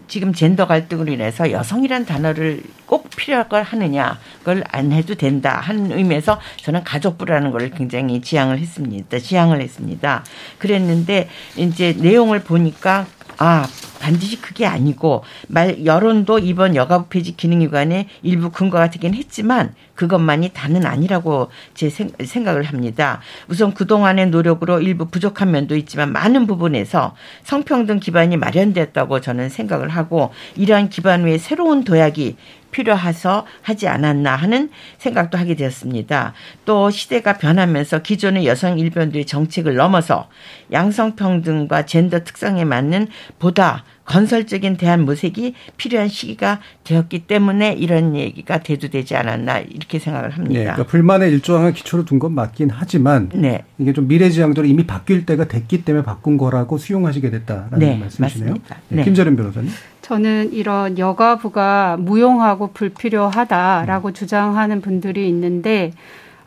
[0.07, 5.93] 지금 젠더 갈등으로 인해서 여성이란 단어를 꼭 필요할 걸 하느냐 그걸 안 해도 된다 하는
[5.93, 9.19] 의미에서 저는 가족부라는 걸 굉장히 지향을 했습니다.
[9.19, 10.25] 지향을 했습니다.
[10.59, 13.07] 그랬는데 이제 내용을 보니까
[13.41, 13.69] 아,
[14.01, 20.87] 반드시 그게 아니고 말 여론도 이번 여가부 폐지 기능유관의 일부 근거가 되긴 했지만 그것만이 다는
[20.87, 23.21] 아니라고 제 생각을 합니다.
[23.49, 30.33] 우선 그동안의 노력으로 일부 부족한 면도 있지만 많은 부분에서 성평등 기반이 마련됐다고 저는 생각을 하고
[30.57, 32.37] 이러한 기반 위에 새로운 도약이
[32.71, 36.35] 필요해서 하지 않았나 하는 생각도 하게 되었습니다.
[36.65, 40.29] 또 시대가 변하면서 기존의 여성 일변들의 정책을 넘어서
[40.71, 43.09] 양성평등과 젠더 특성에 맞는
[43.39, 50.55] 보다 건설적인 대한 모색이 필요한 시기가 되었기 때문에 이런 얘기가 대두되지 않았나 이렇게 생각을 합니다.
[50.55, 53.65] 네, 그러니까 불만의 일조항을 기초로 둔건 맞긴 하지만 네.
[53.79, 58.55] 이게 좀 미래지향적으로 이미 바뀔 때가 됐기 때문에 바꾼 거라고 수용하시게 됐다라는 네, 말씀이시네요.
[58.55, 59.05] 네, 네.
[59.05, 59.71] 김재련 변호사님.
[60.01, 64.15] 저는 이런 여가부가 무용하고 불필요하다라고 음.
[64.15, 65.93] 주장하는 분들이 있는데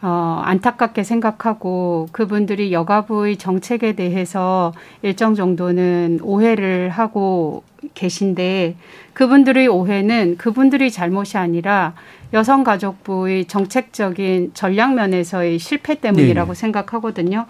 [0.03, 8.77] 어, 안타깝게 생각하고 그분들이 여가부의 정책에 대해서 일정 정도는 오해를 하고 계신데
[9.13, 11.93] 그분들의 오해는 그분들이 잘못이 아니라
[12.33, 16.59] 여성가족부의 정책적인 전략 면에서의 실패 때문이라고 네.
[16.59, 17.45] 생각하거든요.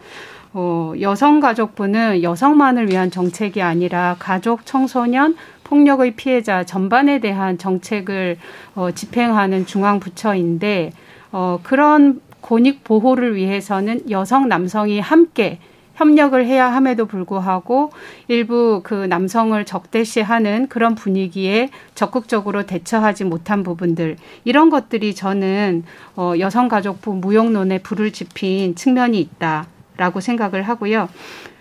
[0.53, 8.37] 어, 여성가족부는 여성만을 위한 정책이 아니라 가족, 청소년, 폭력의 피해자 전반에 대한 정책을
[8.75, 10.91] 어, 집행하는 중앙부처인데
[11.31, 15.59] 어, 그런 권익 보호를 위해서는 여성 남성이 함께
[16.01, 17.91] 협력을 해야 함에도 불구하고
[18.27, 25.83] 일부 그 남성을 적대시하는 그런 분위기에 적극적으로 대처하지 못한 부분들 이런 것들이 저는
[26.15, 31.07] 어 여성가족부 무용론에 불을 지핀 측면이 있다라고 생각을 하고요.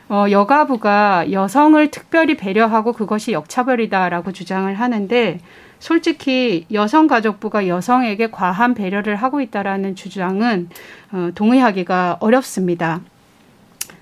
[0.09, 5.41] 어 여가부가 여성을 특별히 배려하고 그것이 역차별이다라고 주장을 하는데
[5.81, 10.69] 솔직히 여성가족부가 여성에게 과한 배려를 하고 있다라는 주장은
[11.11, 13.01] 어, 동의하기가 어렵습니다.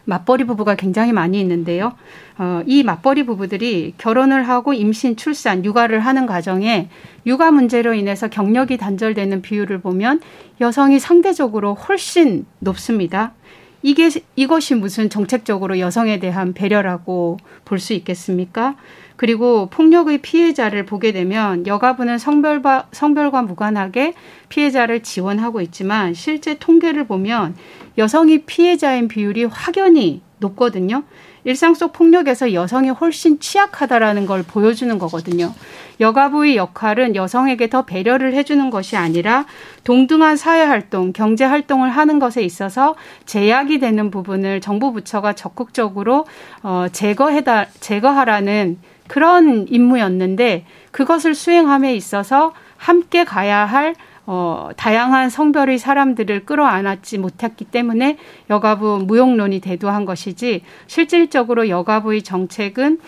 [0.05, 1.93] 맞벌이 부부가 굉장히 많이 있는데요.
[2.39, 6.89] 어, 이 맞벌이 부부들이 결혼을 하고 임신, 출산, 육아를 하는 과정에
[7.27, 10.21] 육아 문제로 인해서 경력이 단절되는 비율을 보면
[10.61, 13.33] 여성이 상대적으로 훨씬 높습니다.
[13.83, 18.75] 이게 이것이 무슨 정책적으로 여성에 대한 배려라고 볼 수 있겠습니까?
[19.19, 24.15] 그리고 폭력의 피해자를 보게 되면 여가부는 성별과, 성별과 무관하게
[24.49, 27.57] 피해자를 지원하고 있지만 실제 통계를 보면
[27.99, 31.03] 여성이 피해자인 비율이 확연히 높거든요.
[31.43, 35.53] 일상 속 폭력에서 여성이 훨씬 취약하다라는 걸 보여주는 거거든요.
[35.99, 39.47] 여가부의 역할은 여성에게 더 배려를 해주는 것이 아니라
[39.83, 42.95] 동등한 사회 활동, 경제 활동을 하는 것에 있어서
[43.27, 46.27] 제약이 되는 부분을 정부 부처가 적극적으로
[46.63, 48.79] 어, 제거해다 제거하라는
[49.09, 53.95] 그런 임무였는데 그것을 수행함에 있어서 함께 가야 할
[54.27, 58.19] 어, 다양한 성별의 사람들을 끌어안았지 못했기 때문에
[58.51, 62.99] 여가부 무용론이 대두한 것이지 실질적으로 여가부의 정책은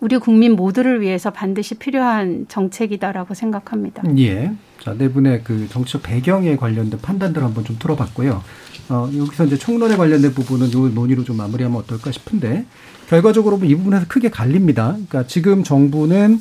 [0.00, 4.02] 우리 국민 모두를 위해서 반드시 필요한 정책이다라고 생각합니다.
[4.16, 4.50] 예.
[4.78, 8.42] 자, 네 분의 그 정치적 배경에 관련된 판단들 한번 좀 들어봤고요.
[8.88, 12.64] 어, 여기서 이제 총론에 관련된 부분은 요 논의로 좀 마무리하면 어떨까 싶은데
[13.10, 14.92] 결과적으로 이 부분에서 크게 갈립니다.
[14.92, 16.38] 그러니까 지금 정부는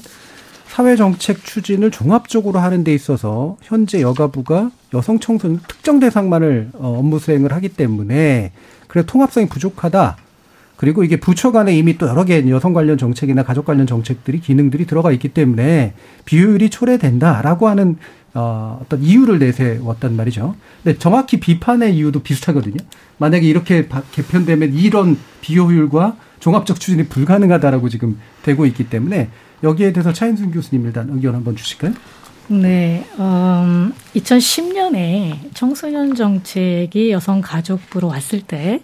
[0.67, 7.17] 사회 정책 추진을 종합적으로 하는 데 있어서 현재 여가부가 여성 청소년 특정 대상만을 어, 업무
[7.17, 8.51] 수행을 하기 때문에
[8.87, 10.17] 그래 통합성이 부족하다.
[10.77, 14.85] 그리고 이게 부처 간에 이미 또 여러 개 여성 관련 정책이나 가족 관련 정책들이 기능들이
[14.85, 17.97] 들어가 있기 때문에 비효율이 초래된다라고 하는
[18.35, 20.55] 어, 어떤 이유를 내세웠단 말이죠.
[20.83, 22.77] 근데 정확히 비판의 이유도 비슷하거든요.
[23.17, 29.29] 만약에 이렇게 개편되면 이런 비효율과 종합적 추진이 불가능하다라고 지금 되고 있기 때문에
[29.63, 31.93] 여기에 대해서 차인순 교수님 일단 의견 한번 주실까요?
[32.51, 38.81] 네, 음, 2010년에 청소년 정책이 여성가족부로 왔을 때,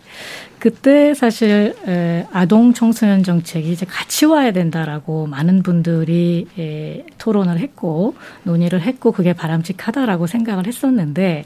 [0.59, 8.13] 그때 사실 에, 아동 청소년 정책이 이제 같이 와야 된다라고 많은 분들이 에, 토론을 했고
[8.43, 11.45] 논의를 했고 그게 바람직하다라고 생각을 했었는데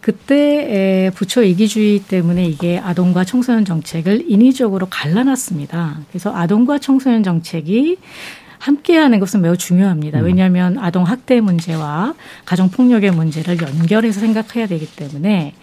[0.00, 6.02] 그때 에, 부처 이기주의 때문에 이게 아동과 청소년 정책을 인위적으로 갈라놨습니다.
[6.10, 7.98] 그래서 아동과 청소년 정책이
[8.58, 10.20] 함께하는 것은 매우 중요합니다.
[10.20, 10.24] 음.
[10.24, 12.14] 왜냐하면 아동 학대 문제와
[12.44, 15.54] 가정 폭력의 문제를 연결해서 생각해야 되기 때문에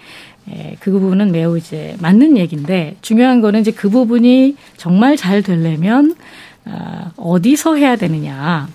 [0.51, 6.15] 예, 그 부분은 매우 이제 맞는 얘기인데 중요한 거는 이제 그 부분이 정말 잘 되려면
[6.65, 8.67] 어, 어디서 해야 되느냐.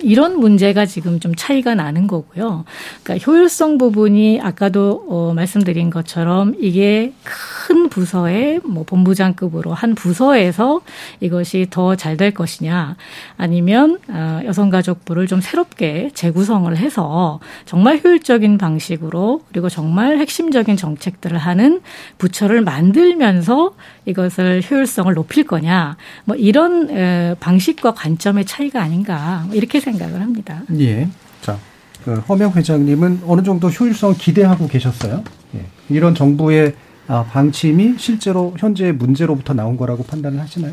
[0.00, 2.64] 이런 문제가 지금 좀 차이가 나는 거고요.
[3.02, 10.80] 그러니까 효율성 부분이 아까도 어, 말씀드린 것처럼 이게 큰 부서의 뭐 본부장급으로 한 부서에서
[11.20, 12.96] 이것이 더 잘 될 것이냐
[13.36, 21.80] 아니면 어, 여성가족부를 좀 새롭게 재구성을 해서 정말 효율적인 방식으로 그리고 정말 핵심적인 정책들을 하는
[22.18, 23.72] 부처를 만들면서
[24.06, 30.62] 이것을 효율성을 높일 거냐 뭐 이런 에, 방식과 관점의 차이가 아닌가 뭐 이렇게 생각을 합니다.
[30.78, 31.08] 예.
[31.40, 31.58] 자,
[32.04, 35.24] 그 허명 회장님은 어느 정도 효율성 기대하고 계셨어요.
[35.54, 35.64] 예.
[35.88, 36.74] 이런 정부의
[37.06, 40.72] 아, 방침이 실제로 현재 문제로부터 나온 거라고 판단을 하시나요?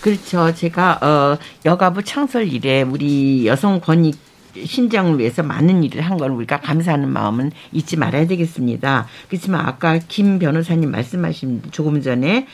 [0.00, 0.54] 그렇죠.
[0.54, 4.25] 제가 어 여가부 창설 이래 우리 여성 권익
[4.64, 9.06] 신장을 위해서 많은 일을 한 걸 우리가 감사하는 마음은 잊지 말아야 되겠습니다.
[9.28, 12.46] 그렇지만 아까 김 변호사님 말씀하신 조금 전에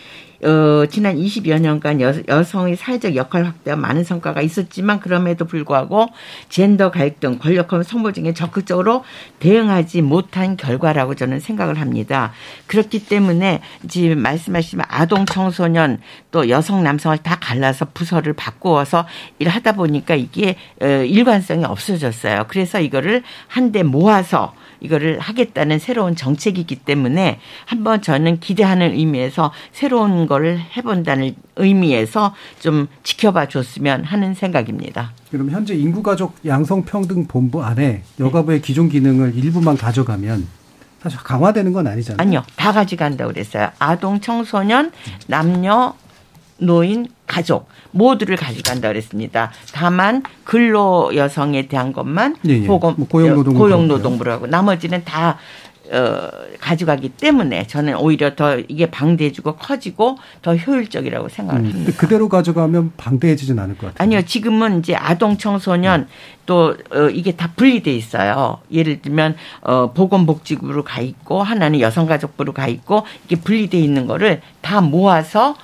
[0.45, 6.09] 어, 지난 20여 년간 여, 성의 사회적 역할 확대와 많은 성과가 있었지만 그럼에도 불구하고
[6.49, 9.05] 젠더 갈등, 권력형 성보증에 적극적으로
[9.39, 12.33] 대응하지 못한 결과라고 저는 생각을 합니다.
[12.67, 16.01] 그렇기 때문에 지금 말씀하신 아동 청소년
[16.33, 19.07] 또 여성 남성을 다 갈라서 부서를 바꾸어서
[19.39, 22.47] 일하다 보니까 이게 어, 일관성이 없어졌어요.
[22.49, 30.61] 그래서 이거를 한데 모아서 이거를 하겠다는 새로운 정책이기 때문에 한번 저는 기대하는 의미에서 새로운 거를
[30.77, 35.13] 해본다는 의미에서 좀 지켜봐 줬으면 하는 생각입니다.
[35.31, 40.47] 그럼 현재 인구가족 양성평등본부 안에 여가부의 기존 기능을 일부만 가져가면
[41.03, 42.21] 사실 강화되는 건 아니잖아요.
[42.21, 42.43] 아니요.
[42.57, 43.71] 다 가져간다고 그랬어요.
[43.79, 44.93] 아동, 청소년,
[45.27, 45.95] 남녀,
[46.59, 49.53] 노인, 가족 모두를 가져간다 그랬습니다.
[49.73, 52.67] 다만 근로 여성에 대한 것만 예, 예.
[52.67, 55.39] 보건 뭐 고용노동부 고용노동부로 하고 나머지는 다
[55.91, 56.29] 어,
[56.61, 61.93] 가져가기 때문에 저는 오히려 더 이게 방대해지고 커지고 더 효율적이라고 생각을 음, 합니다.
[61.97, 64.05] 그대로 가져가면 방대해지진 않을 것 같아요.
[64.05, 64.23] 아니요.
[64.23, 66.07] 지금은 이제 아동 청소년 음.
[66.45, 68.59] 또 어, 이게 다 분리돼 있어요.
[68.71, 74.83] 예를 들면 어, 보건복지부로 가 있고 하나는 여성가족부로 가 있고 이게 분리돼 있는 거를 다
[74.83, 75.57] 모아서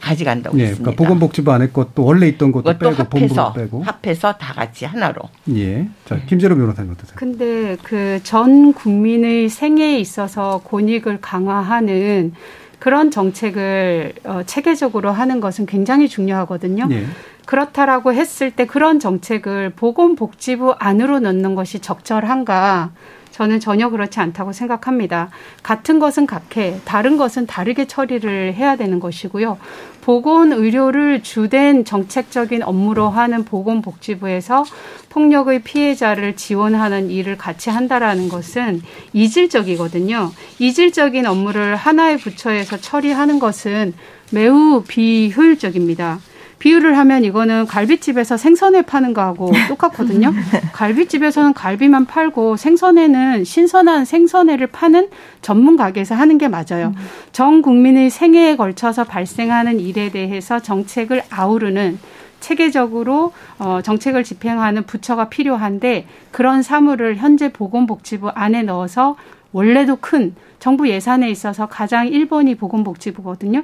[0.00, 0.90] 가져간다고 예, 했습니다.
[0.90, 5.20] 그러니까 보건복지부 안에 것도 원래 있던 것도 빼고 합해서, 빼고 합해서 다 같이 하나로.
[5.54, 5.88] 예.
[6.06, 7.16] 자, 김재로 변호사님 어떠세요?
[7.16, 12.32] 근데 그 전 국민의 생애에 있어서 권익을 강화하는
[12.78, 16.88] 그런 정책을 어, 체계적으로 하는 것은 굉장히 중요하거든요.
[16.90, 17.04] 예.
[17.46, 22.92] 그렇다라고 했을 때 그런 정책을 보건복지부 안으로 넣는 것이 적절한가?
[23.30, 25.30] 저는 전혀 그렇지 않다고 생각합니다.
[25.62, 29.58] 같은 것은 각해, 다른 것은 다르게 처리를 해야 되는 것이고요.
[30.00, 34.64] 보건 의료를 주된 정책적인 업무로 하는 보건복지부에서
[35.10, 40.30] 폭력의 피해자를 지원하는 일을 같이 한다라는 것은 이질적이거든요.
[40.58, 43.94] 이질적인 업무를 하나의 부처에서 처리하는 것은
[44.32, 46.20] 매우 비효율적입니다.
[46.60, 50.32] 비유를 하면 이거는 갈비집에서 생선회 파는 거하고 똑같거든요.
[50.72, 55.08] 갈비집에서는 갈비만 팔고 생선회는 신선한 생선회를 파는
[55.40, 56.94] 전문 가게에서 하는 게 맞아요.
[57.32, 61.98] 전 국민의 생애에 걸쳐서 발생하는 일에 대해서 정책을 아우르는
[62.40, 69.16] 체계적으로 어 정책을 집행하는 부처가 필요한데 그런 사물을 현재 보건복지부 안에 넣어서
[69.52, 73.62] 원래도 큰 정부 예산에 있어서 가장 1번이 보건복지부거든요.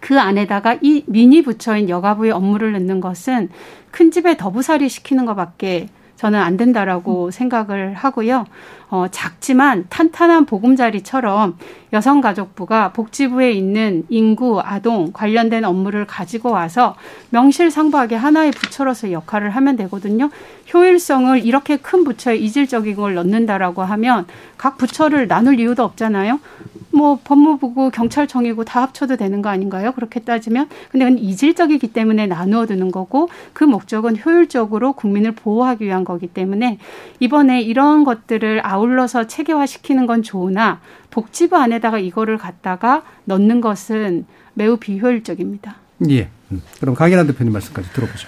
[0.00, 3.48] 그 안에다가 이 미니 부처인 여가부의 업무를 넣는 것은
[3.90, 5.88] 큰 집에 더부살이 시키는 것밖에
[6.18, 7.30] 저는 안 된다라고 음.
[7.30, 8.44] 생각을 하고요.
[8.90, 11.56] 어, 작지만 탄탄한 보금자리처럼
[11.92, 16.96] 여성가족부가 복지부에 있는 인구, 아동 관련된 업무를 가지고 와서
[17.30, 20.28] 명실상부하게 하나의 부처로서 역할을 하면 되거든요.
[20.74, 24.26] 효율성을 이렇게 큰 부처에 이질적인 걸 넣는다라고 하면
[24.56, 26.40] 각 부처를 나눌 이유도 없잖아요.
[26.98, 29.92] 뭐 법무부고 경찰청이고 다 합쳐도 되는 거 아닌가요?
[29.92, 36.04] 그렇게 따지면 근데 그건 이질적이기 때문에 나누어 두는 거고 그 목적은 효율적으로 국민을 보호하기 위한
[36.04, 36.78] 거기 때문에
[37.20, 40.80] 이번에 이런 것들을 아울러서 체계화시키는 건 좋으나
[41.10, 45.76] 복지부 안에다가 이거를 갖다가 넣는 것은 매우 비효율적입니다.
[46.10, 46.28] 예.
[46.50, 46.62] 음.
[46.80, 48.26] 그럼 강인한 대표님 말씀까지 들어보죠.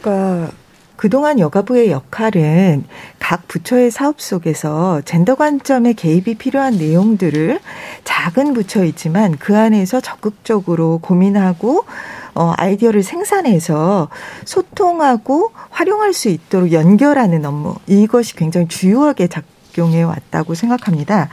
[0.00, 0.50] 그러니까
[0.98, 2.84] 그동안 여가부의 역할은
[3.20, 7.60] 각 부처의 사업 속에서 젠더 관점의 개입이 필요한 내용들을
[8.02, 11.84] 작은 부처이지만 그 안에서 적극적으로 고민하고
[12.34, 14.08] 어, 아이디어를 생산해서
[14.44, 21.28] 소통하고 활용할 수 있도록 연결하는 업무 이것이 굉장히 주요하게 작용해 왔다고 생각합니다.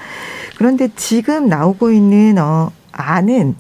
[0.60, 3.56] 그런데 지금 나오고 있는 어, 안은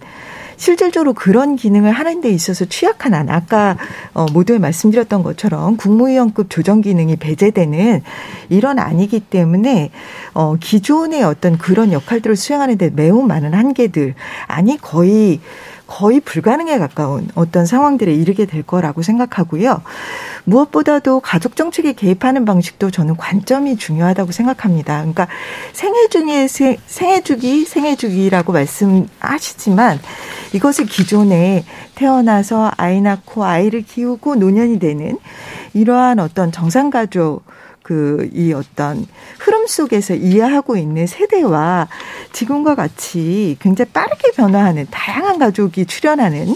[0.57, 3.29] 실질적으로 그런 기능을 하는 데 있어서 취약한 안.
[3.29, 3.77] 아까
[4.13, 8.01] 어, 모두에 말씀드렸던 것처럼 국무위원급 조정 기능이 배제되는
[8.49, 9.91] 이런 안이기 때문에
[10.33, 14.15] 어, 기존의 어떤 그런 역할들을 수행하는 데 매우 많은 한계들
[14.47, 15.39] 아니 거의
[15.87, 19.81] 거의 불가능에 가까운 어떤 상황들에 이르게 될 거라고 생각하고요.
[20.45, 24.97] 무엇보다도 가족 정책에 개입하는 방식도 저는 관점이 중요하다고 생각합니다.
[24.97, 25.27] 그러니까
[25.73, 29.99] 생애 중에 생애 주기, 생애 주기라고 말씀하시지만
[30.53, 31.65] 이것을 기존에
[31.95, 35.17] 태어나서 아이 낳고 아이를 키우고 노년이 되는
[35.73, 37.43] 이러한 어떤 정상가족
[37.85, 39.05] 그, 이 어떤
[39.37, 41.87] 흐름 속에서 이해하고 있는 세대와
[42.33, 46.55] 지금과 같이 굉장히 빠르게 변화하는 다양한 가족이 출현하는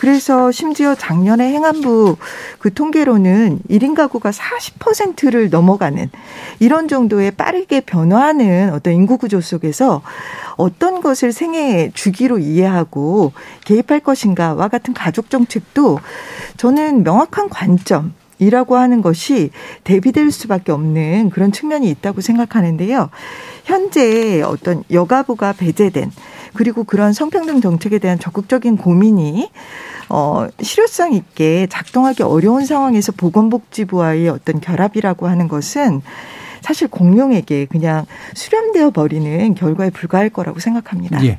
[0.00, 2.16] 그래서 심지어 작년에 행안부
[2.58, 6.08] 그 통계로는 1인 가구가 40%를 넘어가는
[6.58, 10.00] 이런 정도의 빠르게 변화하는 어떤 인구 구조 속에서
[10.56, 13.34] 어떤 것을 생애 주기로 이해하고
[13.66, 15.98] 개입할 것인가와 같은 가족 정책도
[16.56, 19.50] 저는 명확한 관점 이라고 하는 것이
[19.84, 23.10] 대비될 수밖에 없는 그런 측면이 있다고 생각하는데요.
[23.64, 26.10] 현재 어떤 여가부가 배제된
[26.54, 29.50] 그리고 그런 성평등 정책에 대한 적극적인 고민이
[30.08, 36.02] 어, 실효성 있게 작동하기 어려운 상황에서 보건복지부와의 어떤 결합이라고 하는 것은
[36.60, 38.04] 사실 공룡에게 그냥
[38.34, 41.24] 수렴되어 버리는 결과에 불과할 거라고 생각합니다.
[41.24, 41.38] 예.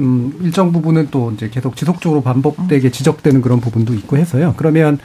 [0.00, 4.54] 음, 일정 부분은 또 이제 계속 지속적으로 반복되게 지적되는 그런 부분도 있고 해서요.
[4.56, 4.98] 그러면 아,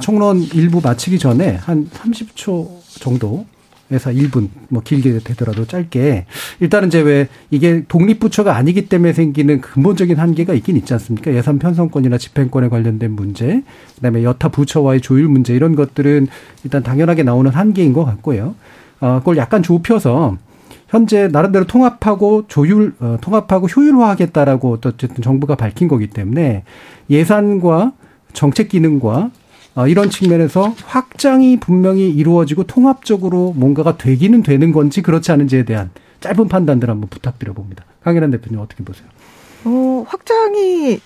[0.00, 2.68] 총론 일부 마치기 전에 한 30초
[3.00, 3.46] 정도
[3.90, 6.26] 에서 1분 뭐 길게 되더라도 짧게
[6.60, 11.32] 일단은 이제 왜 이게 독립부처가 아니기 때문에 생기는 근본적인 한계가 있긴 있지 않습니까?
[11.32, 13.62] 예산 편성권이나 집행권에 관련된 문제,
[13.94, 16.28] 그다음에 여타 부처와의 조율 문제 이런 것들은
[16.64, 18.56] 일단 당연하게 나오는 한계인 것 같고요.
[19.00, 20.36] 어, 그걸 약간 좁혀서
[20.88, 26.64] 현재 나름대로 통합하고 조율, 어, 통합하고 효율화하겠다라고 어쨌든 정부가 밝힌 거기 때문에
[27.08, 27.92] 예산과
[28.34, 29.30] 정책 기능과 어,
[29.86, 36.90] 이런 측면에서 확장이 분명히 이루어지고 통합적으로 뭔가가 되기는 되는 건지 그렇지 않은지에 대한 짧은 판단들
[36.90, 37.84] 한번 부탁드려 봅니다.
[38.02, 39.06] 강일한 대표님 어떻게 보세요?
[39.64, 41.00] 어, 확장이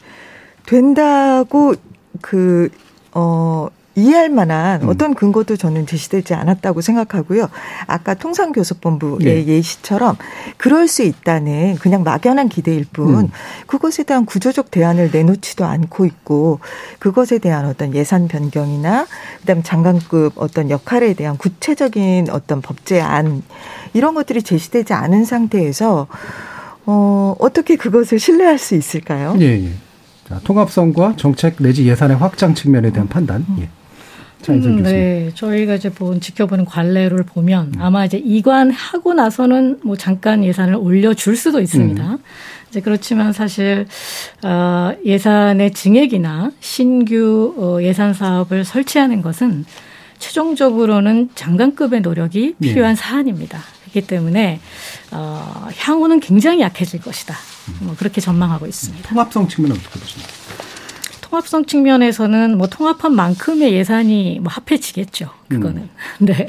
[0.65, 1.75] 된다고
[2.21, 2.71] 그,
[3.13, 4.89] 어, 이해할 만한 음.
[4.89, 7.49] 어떤 근거도 저는 제시되지 않았다고 생각하고요.
[7.87, 9.47] 아까 통상교섭본부의 네.
[9.47, 10.17] 예시처럼
[10.57, 13.31] 그럴 수 있다는 그냥 막연한 기대일 뿐 음.
[13.67, 16.61] 그것에 대한 구조적 대안을 내놓지도 않고 있고
[16.99, 19.07] 그것에 대한 어떤 예산 변경이나
[19.41, 23.43] 그다음 장관급 어떤 역할에 대한 구체적인 어떤 법제안
[23.93, 26.07] 이런 것들이 제시되지 않은 상태에서
[26.87, 29.37] 어, 어떻게 그것을 신뢰할 수 있을까요?
[29.39, 29.71] 예, 예.
[30.29, 33.45] 자, 통합성과 정책 내지 예산의 확장 측면에 대한 판단.
[33.61, 33.69] 예.
[34.51, 37.81] 음, 네, 저희가 이제 본 지켜보는 관례를 보면 음.
[37.81, 42.03] 아마 이제 이관하고 나서는 뭐 잠깐 예산을 올려줄 수도 있습니다.
[42.05, 42.19] 음.
[42.69, 43.87] 이제 그렇지만 사실
[44.43, 49.65] 어, 예산의 증액이나 신규 어, 예산 사업을 설치하는 것은
[50.19, 52.67] 최종적으로는 장관급의 노력이 예.
[52.67, 53.01] 필요한 네.
[53.01, 53.61] 사안입니다.
[53.83, 54.61] 그렇기 때문에
[55.11, 57.35] 어, 향후는 굉장히 약해질 것이다.
[57.69, 57.87] 음.
[57.87, 59.09] 뭐 그렇게 전망하고 있습니다.
[59.09, 60.33] 통합성 측면은 어떻게 보십니까?
[61.33, 65.31] 통합성 측면에서는 뭐 통합한 만큼의 예산이 뭐 합해지겠죠.
[65.49, 65.83] 그거는.
[65.83, 65.89] 음.
[66.27, 66.47] 네.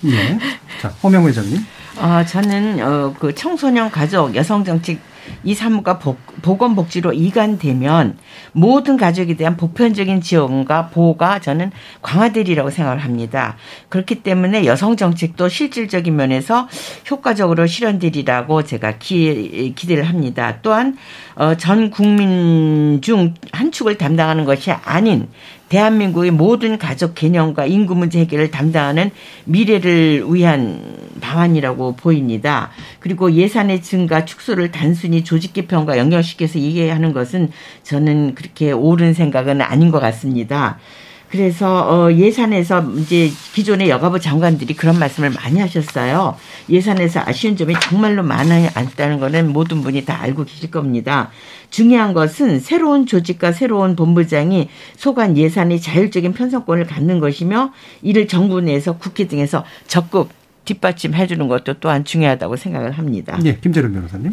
[0.00, 0.38] 네.
[0.80, 1.58] 자, 호명 회장님.
[1.98, 4.98] 어, 저는 어, 그 청소년 가족 여성 정책
[5.44, 8.18] 이 사무가 복, 보건복지로 이관되면
[8.52, 11.70] 모든 가족에 대한 보편적인 지원과 보호가 저는
[12.02, 13.56] 강화되리라고 생각을 합니다.
[13.88, 16.68] 그렇기 때문에 여성 정책도 실질적인 면에서
[17.10, 20.58] 효과적으로 실현되리라고 제가 기, 기대를 합니다.
[20.62, 20.96] 또한
[21.34, 25.28] 어, 전 국민 중 한 축을 담당하는 것이 아닌
[25.68, 29.10] 대한민국의 모든 가족 개념과 인구 문제 해결을 담당하는
[29.44, 32.70] 미래를 위한 방안이라고 보입니다.
[33.00, 37.50] 그리고 예산의 증가 축소를 단순히 조직 개편과 연결시켜서 이해하는 것은
[37.82, 40.78] 저는 그렇게 옳은 생각은 아닌 것 같습니다.
[41.30, 46.36] 그래서 어 예산에서 이제 기존의 여가부 장관들이 그런 말씀을 많이 하셨어요.
[46.68, 51.30] 예산에서 아쉬운 점이 정말로 많았다는 거는 모든 분이 다 알고 계실 겁니다.
[51.70, 57.72] 중요한 것은 새로운 조직과 새로운 본부장이 소관 예산의 자율적인 편성권을 갖는 것이며
[58.02, 60.30] 이를 정부 내에서 국회 등에서 적극
[60.64, 63.38] 뒷받침해 주는 것도 또한 중요하다고 생각을 합니다.
[63.44, 64.32] 예, 김재룡 변호사님.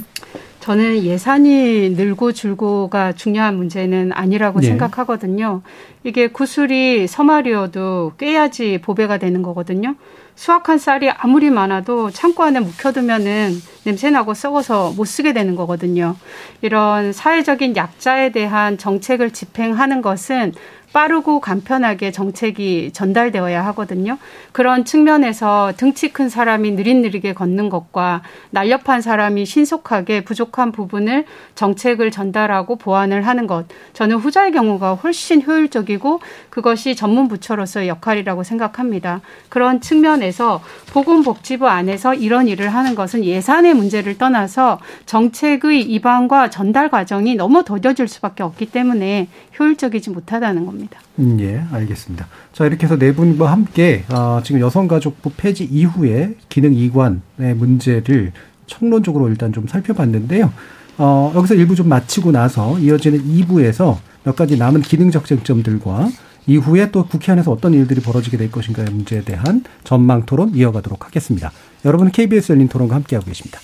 [0.64, 4.68] 저는 예산이 늘고 줄고가 중요한 문제는 아니라고 네.
[4.68, 5.61] 생각하거든요.
[6.05, 9.95] 이게 구슬이 서말이어도 꿰야지 보배가 되는 거거든요.
[10.36, 13.51] 수확한 쌀이 아무리 많아도 창고 안에 묵혀두면은
[13.84, 16.16] 냄새나고 썩어서 못 쓰게 되는 거거든요.
[16.61, 20.53] 이런 사회적인 약자에 대한 정책을 집행하는 것은
[20.93, 24.17] 빠르고 간편하게 정책이 전달되어야 하거든요.
[24.51, 28.21] 그런 측면에서 등치 큰 사람이 느릿느리게 걷는 것과
[28.51, 31.25] 날렵한 사람이 신속하게 부족한 부분을
[31.55, 33.65] 정책을 전달하고 보완을 하는 것.
[33.93, 36.21] 저는 후자의 경우가 훨씬 효율적이고
[36.51, 39.21] 그것이 전문 부처로서의 역할이라고 생각합니다.
[39.49, 47.35] 그런 측면에서 보건복지부 안에서 이런 일을 하는 것은 예산의 문제를 떠나서 정책의 입안과 전달 과정이
[47.35, 49.27] 너무 더뎌질 수밖에 없기 때문에
[49.59, 50.82] 효율적이지 못하다는 겁니다.
[51.19, 52.27] 음, 예, 알겠습니다.
[52.51, 58.31] 자, 이렇게 해서 네 분과 함께 아, 지금 여성가족부 폐지 이후에 기능 이관의 문제를
[58.65, 60.51] 총론적으로 일단 좀 살펴봤는데요.
[60.97, 66.09] 어, 여기서 일부 좀 마치고 나서 이어지는 2부에서 몇 가지 남은 기능 적 쟁점들과
[66.45, 71.51] 이후에 또 국회 안에서 어떤 일들이 벌어지게 될 것인가의 문제에 대한 전망 토론 이어가도록 하겠습니다.
[71.86, 73.59] 여러분은 KBS 열린 토론과 함께하고 계십니다.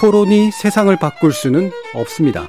[0.00, 2.48] 토론이 세상을 바꿀 수는 없습니다.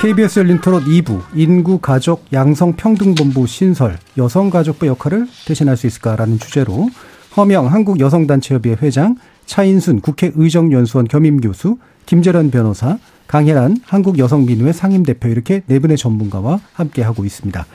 [0.00, 6.38] KBS 열린 토론 2부 인구 가족 양성 평등본부 신설 여성 가족부 역할을 대신할 수 있을까라는
[6.38, 6.88] 주제로
[7.36, 11.76] 허명 한국 여성단체협의회 회장 차인순 국회의정연수원 겸임교수
[12.06, 12.96] 김재란 변호사
[13.26, 17.66] 강혜란 한국여성민우회 상임대표 이렇게 네 분의 전문가와 함께 하고 있습니다.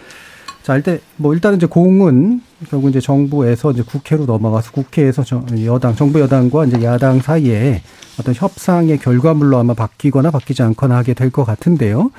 [0.66, 2.42] 자, 일단 뭐 일단은 이제 공은
[2.72, 5.24] 결국 이제 정부에서 이제 국회로 넘어가서 국회에서
[5.66, 7.84] 여당 정부 여당과 이제 야당 사이에
[8.20, 12.10] 어떤 협상의 결과물로 아마 바뀌거나 바뀌지 않거나 하게 될 것 같은데요.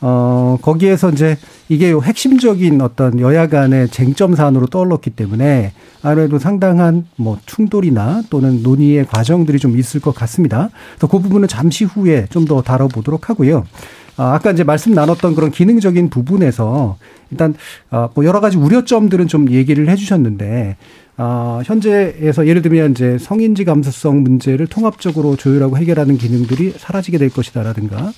[0.00, 1.38] 어, 거기에서 이제
[1.68, 5.72] 이게 핵심적인 어떤 여야 간의 쟁점 사안으로 떠올랐기 때문에
[6.02, 10.70] 아무래도 상당한 뭐 충돌이나 또는 논의의 과정들이 좀 있을 것 같습니다.
[10.96, 13.64] 그래서 그 부분은 잠시 후에 좀 더 다뤄보도록 하고요.
[14.16, 16.98] 아, 아까 이제 말씀 나눴던 그런 기능적인 부분에서
[17.30, 17.54] 일단
[17.90, 20.76] 아, 뭐 여러 가지 우려점들은 좀 얘기를 해주셨는데
[21.16, 28.12] 아, 현재에서 예를 들면 이제 성인지 감수성 문제를 통합적으로 조율하고 해결하는 기능들이 사라지게 될 것이다라든가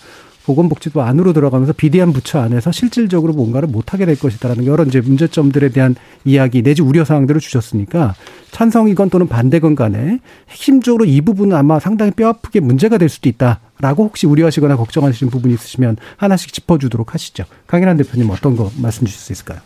[0.45, 5.97] 보건복지부 안으로 들어가면서 비대한 부처 안에서 실질적으로 뭔가를 못하게 될 것이다라는 여러 이제 문제점들에 대한
[6.25, 8.15] 이야기 내지 우려 사항들을 주셨으니까
[8.51, 14.27] 찬성이건 또는 반대건 간에 핵심적으로 이 부분은 아마 상당히 뼈아프게 문제가 될 수도 있다라고 혹시
[14.27, 17.45] 우려하시거나 걱정하시는 부분이 있으시면 하나씩 짚어주도록 하시죠.
[17.67, 19.59] 강일한 대표님 어떤 거 말씀 주실 수 있을까요?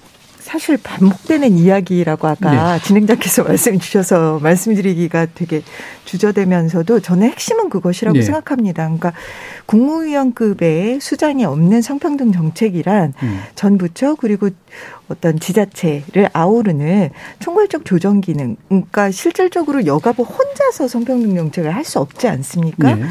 [0.48, 2.82] 사실 반복되는 이야기라고 아까 네.
[2.82, 5.62] 진행자께서 말씀 주셔서 말씀드리기가 되게
[6.06, 8.22] 주저되면서도 저는 핵심은 그것이라고 네.
[8.22, 8.84] 생각합니다.
[8.84, 9.12] 그러니까
[9.66, 13.40] 국무위원급의 수장이 없는 성평등 정책이란 음.
[13.56, 14.48] 전 부처 그리고
[15.10, 18.56] 어떤 지자체를 아우르는 총괄적 조정 기능.
[18.68, 22.94] 그러니까 실질적으로 여가부 혼자서 성평등 정책을 할 수 없지 않습니까?
[22.94, 23.04] 네.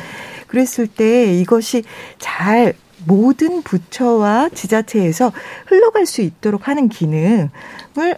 [0.47, 1.83] 그랬을 때 이것이
[2.19, 2.73] 잘
[3.07, 5.31] 모든 부처와 지자체에서
[5.67, 7.49] 흘러갈 수 있도록 하는 기능을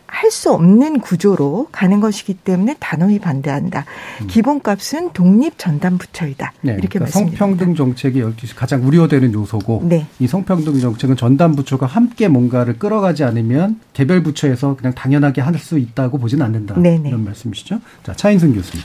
[0.08, 3.86] 할 수 없는 구조로 가는 것이기 때문에 단호히 반대한다.
[4.22, 4.28] 음.
[4.28, 6.54] 기본값은 독립 전담 부처이다.
[6.62, 7.46] 네, 이렇게 그러니까 말씀드립니다.
[7.46, 8.24] 성평등 정책이
[8.56, 10.06] 가장 우려되는 요소고 네.
[10.20, 15.78] 이 성평등 정책은 전담 부처가 함께 뭔가를 끌어가지 않으면 개별 부처에서 그냥 당연하게 할 수
[15.78, 16.76] 있다고 보지는 않는다.
[16.76, 17.00] 네네.
[17.00, 17.10] 네.
[17.10, 17.80] 이런 말씀이시죠?
[18.04, 18.84] 자, 차인승 교수님.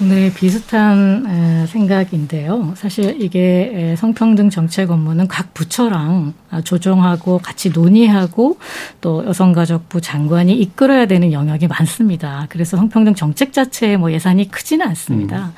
[0.00, 2.72] 네, 비슷한 생각인데요.
[2.76, 8.58] 사실 이게 성평등 정책 업무는 각 부처랑 아, 조정하고 같이 논의하고
[9.00, 12.46] 또 여성가족부 장관이 이끌어야 되는 영역이 많습니다.
[12.48, 15.52] 그래서 성평등 정책 자체에 뭐 예산이 크지는 않습니다.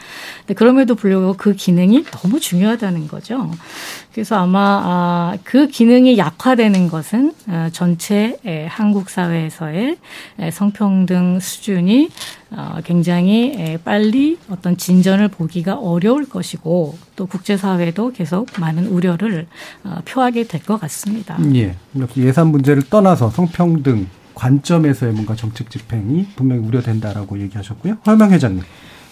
[0.49, 0.55] 음.
[0.55, 3.51] 그럼에도 불구하고 그 기능이 너무 중요하다는 거죠.
[4.13, 8.37] 그래서 아마 아, 그 기능이 약화되는 것은 아, 전체
[8.69, 9.97] 한국 사회에서의
[10.53, 12.09] 성평등 수준이
[12.51, 19.47] 어, 굉장히 빨리 어떤 진전을 보기가 어려울 것이고 또 국제사회도 계속 많은 우려를
[19.85, 21.39] 어, 표하게 될 것 같습니다.
[21.55, 21.75] 예.
[22.19, 27.99] 예산 문제를 떠나서 성평등 관점에서의 뭔가 정책 집행이 분명히 우려된다라고 얘기하셨고요.
[28.07, 28.63] 허영 회장님.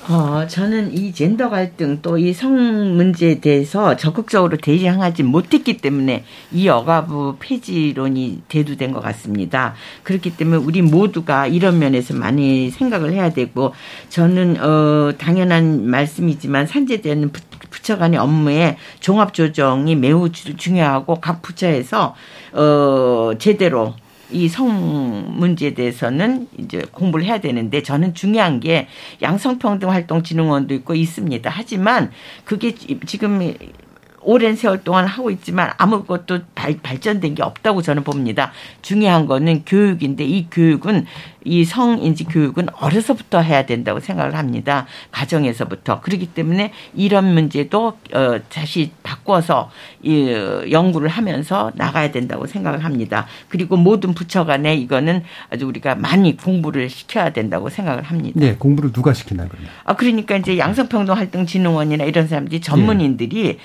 [0.07, 6.67] 어, 저는 이 젠더 갈등 또 이 성 문제에 대해서 적극적으로 대항하지 못했기 때문에 이
[6.69, 9.75] 여가부 폐지론이 대두된 것 같습니다.
[10.05, 13.75] 그렇기 때문에 우리 모두가 이런 면에서 많이 생각을 해야 되고
[14.09, 17.33] 저는 어, 당연한 말씀이지만 산재되는
[17.69, 22.15] 부처 간의 업무에 종합 조정이 매우 중요하고 각 부처에서
[22.53, 23.95] 어, 제대로
[24.31, 28.89] 이 성 문제에 대해서는 이제 공부를 해야 되는데 저는 중요한 게
[29.23, 31.51] 양성평등 활동 진흥원도 있고 있습니다.
[31.51, 32.11] 하지만
[32.45, 32.75] 그게
[33.07, 33.55] 지금
[34.29, 38.53] 오랜 세월 동안 하고 있지만 아무것도 발, 발전된 게 없다고 저는 봅니다.
[38.83, 41.07] 중요한 거는 교육인데 이 교육은
[41.45, 44.87] 이 성인지 교육은 어려서부터 해야 된다고 생각을 합니다.
[45.13, 46.03] 가정에서부터.
[46.03, 49.71] 그렇기 때문에 이런 문제도 어, 다시 바꿔서
[50.03, 50.31] 이,
[50.71, 53.27] 연구를 하면서 나가야 된다고 생각을 합니다.
[53.49, 58.39] 그리고 모든 부처 간에 이거는 아주 우리가 많이 공부를 시켜야 된다고 생각을 합니다.
[58.39, 59.71] 네, 공부를 누가 시키나요, 그러면?
[59.85, 63.59] 아, 그러니까 이제 양성평등활동진흥원이나 이런 사람들이 전문인들이 네.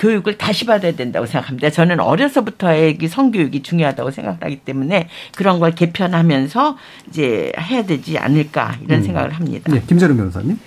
[0.00, 1.70] 교육을 다시 받아야 된다고 생각합니다.
[1.70, 6.76] 저는 어려서부터의 성교육이 중요하다고 생각하기 때문에 그런 걸 개편하면서
[7.08, 9.04] 이제 해야 되지 않을까 이런 음.
[9.04, 9.72] 생각을 합니다.
[9.72, 10.58] 네, 김재룡 변호사님.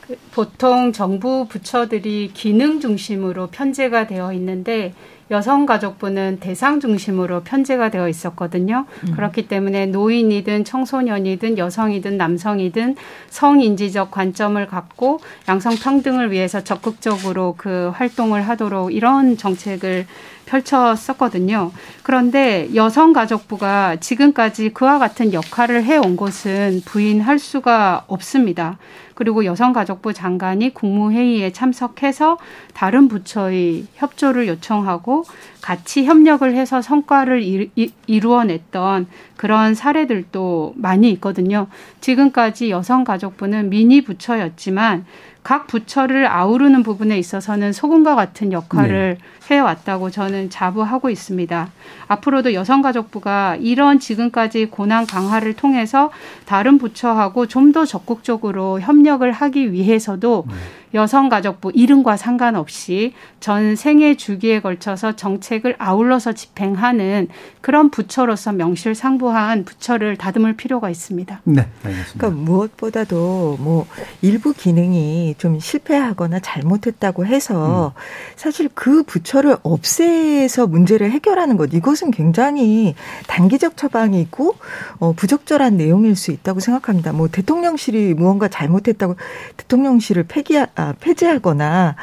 [0.00, 4.94] 그 보통 정부 부처들이 기능 중심으로 편제가 되어 있는데
[5.30, 8.86] 여성가족부는 대상 중심으로 편제가 되어 있었거든요.
[9.06, 9.12] 음.
[9.12, 12.96] 그렇기 때문에 노인이든 청소년이든 여성이든 남성이든
[13.28, 20.06] 성인지적 관점을 갖고 양성평등을 위해서 적극적으로 그 활동을 하도록 이런 정책을
[20.50, 21.70] 펼쳤었거든요.
[22.02, 28.78] 그런데 여성가족부가 지금까지 그와 같은 역할을 해온 것은 부인할 수가 없습니다.
[29.14, 32.38] 그리고 여성가족부 장관이 국무회의에 참석해서
[32.72, 35.24] 다른 부처의 협조를 요청하고
[35.60, 37.68] 같이 협력을 해서 성과를
[38.06, 41.66] 이루어냈던 그런 사례들도 많이 있거든요.
[42.00, 45.04] 지금까지 여성가족부는 미니 부처였지만
[45.42, 49.24] 각 부처를 아우르는 부분에 있어서는 소금과 같은 역할을 네.
[49.54, 51.70] 해왔다고 저는 자부하고 있습니다.
[52.08, 56.10] 앞으로도 여성가족부가 이런 지금까지 고난 강화를 통해서
[56.44, 60.54] 다른 부처하고 좀 더 적극적으로 협력을 하기 위해서도 네.
[60.92, 67.28] 여성가족부 이름과 상관없이 전 생애 주기에 걸쳐서 정책을 아울러서 집행하는
[67.60, 71.40] 그런 부처로서 명실상부한 부처를 다듬을 필요가 있습니다.
[71.44, 72.18] 네, 알겠습니다.
[72.18, 73.86] 그러니까 무엇보다도 뭐
[74.20, 78.00] 일부 기능이 좀 실패하거나 잘못했다고 해서 음.
[78.34, 82.94] 사실 그 부처 를 없애서 문제를 해결하는 것 이것은 굉장히
[83.26, 84.54] 단기적 처방이고
[84.98, 87.12] 어, 부적절한 내용일 수 있다고 생각합니다.
[87.12, 89.16] 뭐 대통령실이 무언가 잘못했다고
[89.56, 91.96] 대통령실을 폐기 아, 폐지하거나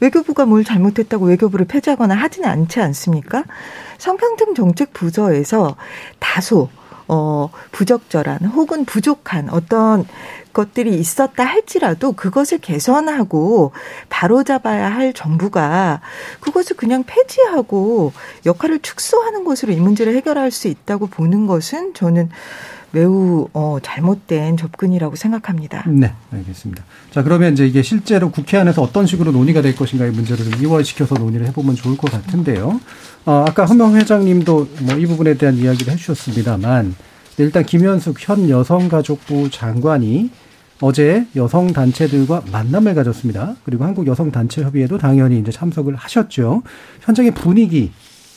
[0.00, 3.44] 외교부가 뭘 잘못했다고 외교부를 폐지하거나 하지는 않지 않습니까?
[3.98, 5.76] 성평등 정책 부서에서
[6.20, 6.68] 다소
[7.08, 10.06] 어 부적절한 혹은 부족한 어떤
[10.54, 13.72] 것들이 있었다 할지라도 그것을 개선하고
[14.08, 16.00] 바로잡아야 할 정부가
[16.40, 18.12] 그것을 그냥 폐지하고
[18.46, 22.30] 역할을 축소하는 것으로 이 문제를 해결할 수 있다고 보는 것은 저는
[22.94, 25.82] 매우 어, 잘못된 접근이라고 생각합니다.
[25.88, 26.84] 네, 알겠습니다.
[27.10, 31.16] 자, 그러면 이제 이게 실제로 국회 안에서 어떤 식으로 논의가 될 것인가의 문제를 좀 이월시켜서
[31.16, 32.80] 논의를 해보면 좋을 것 같은데요.
[33.26, 36.94] 어, 아까 허명 회장님도 뭐 이 부분에 대한 이야기를 해주셨습니다만
[37.38, 40.30] 일단 김현숙 현 여성가족부 장관이
[40.80, 43.56] 어제 여성 단체들과 만남을 가졌습니다.
[43.64, 46.62] 그리고 한국 여성 단체 협의회도 당연히 이제 참석을 하셨죠.
[47.00, 47.92] 현장의 분위기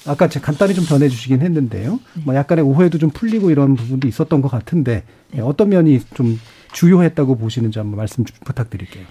[0.05, 1.99] 아까 제가 간단히 좀 전해주시긴 했는데요.
[2.15, 2.21] 네.
[2.23, 5.41] 뭐 약간의 오해도 좀 풀리고 이런 부분도 있었던 것 같은데 네.
[5.41, 6.39] 어떤 면이 좀
[6.71, 9.03] 주요했다고 보시는지 한번 말씀 좀 부탁드릴게요.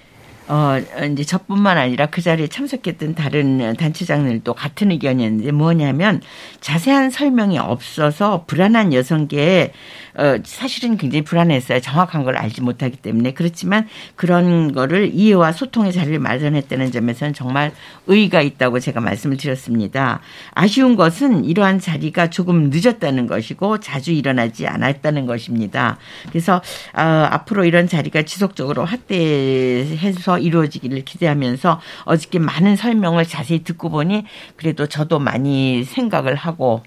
[0.47, 0.77] 어,
[1.11, 6.21] 이제 저뿐만 아니라 그 자리에 참석했던 다른 단체장들도 같은 의견이었는데 뭐냐면
[6.61, 9.73] 자세한 설명이 없어서 불안한 여성계에
[10.17, 11.79] 어, 사실은 굉장히 불안했어요.
[11.79, 13.33] 정확한 걸 알지 못하기 때문에.
[13.33, 17.71] 그렇지만 그런 거를 이해와 소통의 자리를 마련했다는 점에서는 정말
[18.07, 20.21] 의의가 있다고 제가 말씀을 드렸습니다.
[20.51, 25.97] 아쉬운 것은 이러한 자리가 조금 늦었다는 것이고 자주 일어나지 않았다는 것입니다.
[26.29, 26.61] 그래서
[26.93, 34.25] 어, 앞으로 이런 자리가 지속적으로 확대해서 더 이루어지기를 기대하면서 어저께 많은 설명을 자세히 듣고 보니
[34.55, 36.83] 그래도 저도 많이 생각을 하고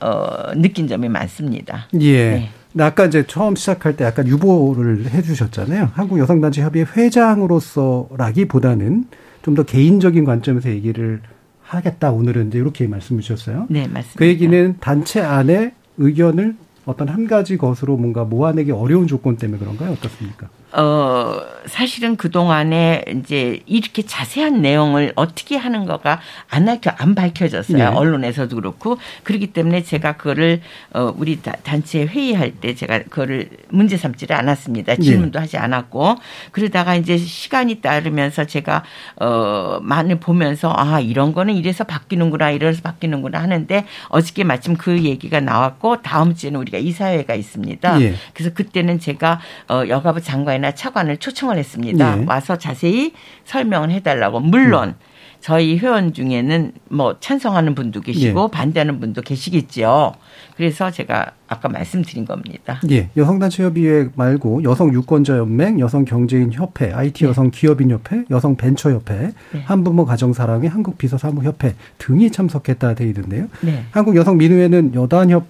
[0.00, 1.88] 어, 느낀 점이 많습니다.
[2.00, 2.30] 예.
[2.30, 2.50] 네.
[2.78, 5.90] 아까 이제 처음 시작할 때 약간 유보를 해주셨잖아요.
[5.94, 9.04] 한국 여성단체 협의회 회장으로서라기보다는
[9.42, 11.20] 좀 더 개인적인 관점에서 얘기를
[11.62, 12.10] 하겠다.
[12.12, 13.66] 오늘은 이제 이렇게 말씀을 주셨어요.
[13.68, 14.14] 네, 맞습니다.
[14.16, 19.92] 그 얘기는 단체 안에 의견을 어떤 한 가지 것으로 뭔가 모아내기 어려운 조건 때문에 그런가요?
[19.92, 20.48] 어떻습니까?
[20.76, 26.20] 어, 사실은 그동안에 이제 이렇게 자세한 내용을 어떻게 하는 거가
[26.50, 27.78] 안, 밝혀, 안 밝혀졌어요.
[27.78, 27.84] 네.
[27.84, 28.98] 언론에서도 그렇고.
[29.22, 30.60] 그렇기 때문에 제가 그거를,
[30.92, 34.96] 어, 우리 단체 회의할 때 제가 그거를 문제 삼지를 않았습니다.
[34.96, 35.00] 네.
[35.00, 35.42] 질문도 네.
[35.44, 36.16] 하지 않았고.
[36.50, 38.82] 그러다가 이제 시간이 따르면서 제가,
[39.20, 45.40] 어, 많이 보면서 아, 이런 거는 이래서 바뀌는구나, 이래서 바뀌는구나 하는데 어저께 마침 그 얘기가
[45.40, 47.98] 나왔고 다음 주에는 우리가 이사회가 있습니다.
[47.98, 48.14] 네.
[48.32, 52.16] 그래서 그때는 제가, 어, 여가부 장관이 장관이나 차관을 초청을 했습니다.
[52.16, 52.24] 네.
[52.26, 53.12] 와서 자세히
[53.44, 54.40] 설명을 해달라고.
[54.40, 54.94] 물론 음.
[55.40, 58.56] 저희 회원 중에는 뭐 찬성하는 분도 계시고 예.
[58.56, 60.14] 반대하는 분도 계시겠죠.
[60.56, 62.80] 그래서 제가 아까 말씀드린 겁니다.
[62.90, 63.10] 예.
[63.14, 69.62] 여성단체협의회 말고 여성유권자연맹, 여성경제인협회, IT 여성기업인협회, 여성벤처협회, 네.
[69.66, 73.48] 한부모 가정사랑회, 한국비서사무협회 등이 참석했다 돼 있는데요.
[73.60, 73.84] 네.
[73.90, 75.44] 한국여성민의회는 여단협에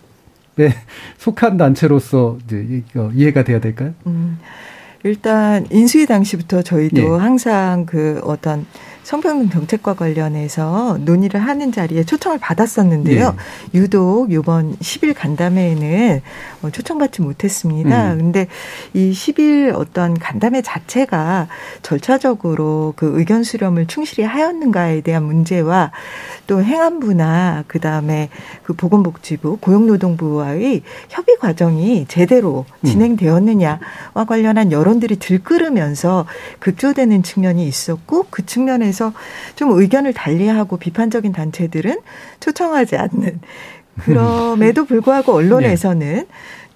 [1.19, 2.83] 속한 단체로서 이제
[3.15, 3.95] 이해가 돼야 될까요?
[4.09, 4.41] 음.
[5.05, 7.07] 일단 인수위 당시부터 저희도 네.
[7.07, 8.67] 항상 그 어떤
[9.05, 13.31] 성평등 정책과 관련해서 논의를 하는 자리에 초청을 받았었는데요.
[13.31, 13.79] 네.
[13.79, 16.23] 유독 이번 10일 간담회에는
[16.63, 18.15] 어, 초청받지 못했습니다.
[18.15, 18.19] 음.
[18.19, 18.47] 근데
[18.95, 21.49] 이 10일 어떤 간담회 자체가
[21.83, 25.93] 절차적으로 그 의견 수렴을 충실히 하였는가에 대한 문제와
[26.47, 28.31] 또 행안부나 그다음에
[28.63, 32.87] 그 보건복지부, 고용노동부와의 협의 과정이 제대로 음.
[32.87, 36.25] 진행되었느냐와 관련한 여론들이 들끓으면서
[36.61, 39.13] 급조되는 측면이 있었고 그 측면에서 그래서
[39.57, 41.99] 좀 의견을 달리하고 비판적인 단체들은
[42.39, 43.41] 초청하지 않는
[44.01, 46.27] 그럼에도 불구하고 언론에서는 네.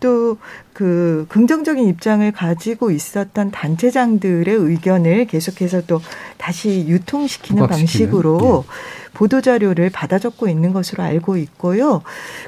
[0.01, 6.01] 또그 긍정적인 입장을 가지고 있었던 단체장들의 의견을 계속해서 또
[6.37, 8.75] 다시 유통시키는 방식으로 네.
[9.15, 12.03] 보도 자료를 받아 적고 있는 것으로 알고 있고요.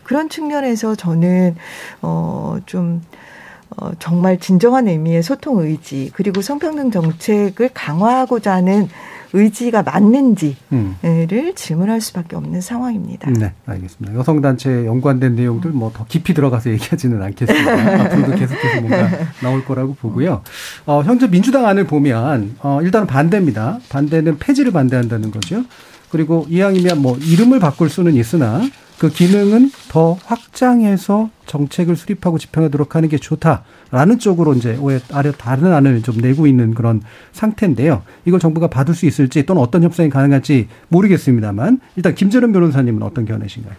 [0.05, 1.57] 그런 측면에서 저는
[2.03, 3.03] 어좀
[3.77, 8.89] 어, 정말 진정한 의미의 소통 의지 그리고 성평등 정책을 강화하고자 하는
[9.33, 10.97] 의지가 맞는지를 음.
[11.55, 13.31] 질문할 수밖에 없는 상황입니다.
[13.31, 14.19] 네, 알겠습니다.
[14.19, 18.03] 여성단체에 연관된 내용들 뭐 더 깊이 들어가서 얘기하지는 않겠습니다.
[18.05, 19.09] 앞으로도 계속해서 뭔가
[19.43, 20.43] 나올 거라고 보고요.
[20.87, 23.81] 어, 현재 민주당 안을 보면 어, 일단은 반대입니다.
[23.89, 25.65] 반대는 폐지를 반대한다는 거죠.
[26.11, 28.63] 그리고 이왕이면 뭐 이름을 바꿀 수는 있으나
[29.01, 34.79] 그 기능은 더 확장해서 정책을 수립하고 집행하도록 하는 게 좋다라는 쪽으로 이제
[35.11, 37.01] 아래 다른 안을 좀 내고 있는 그런
[37.33, 38.03] 상태인데요.
[38.27, 43.75] 이걸 정부가 받을 수 있을지 또는 어떤 협상이 가능할지 모르겠습니다만 일단 김재련 변호사님은 어떤 견해신가요?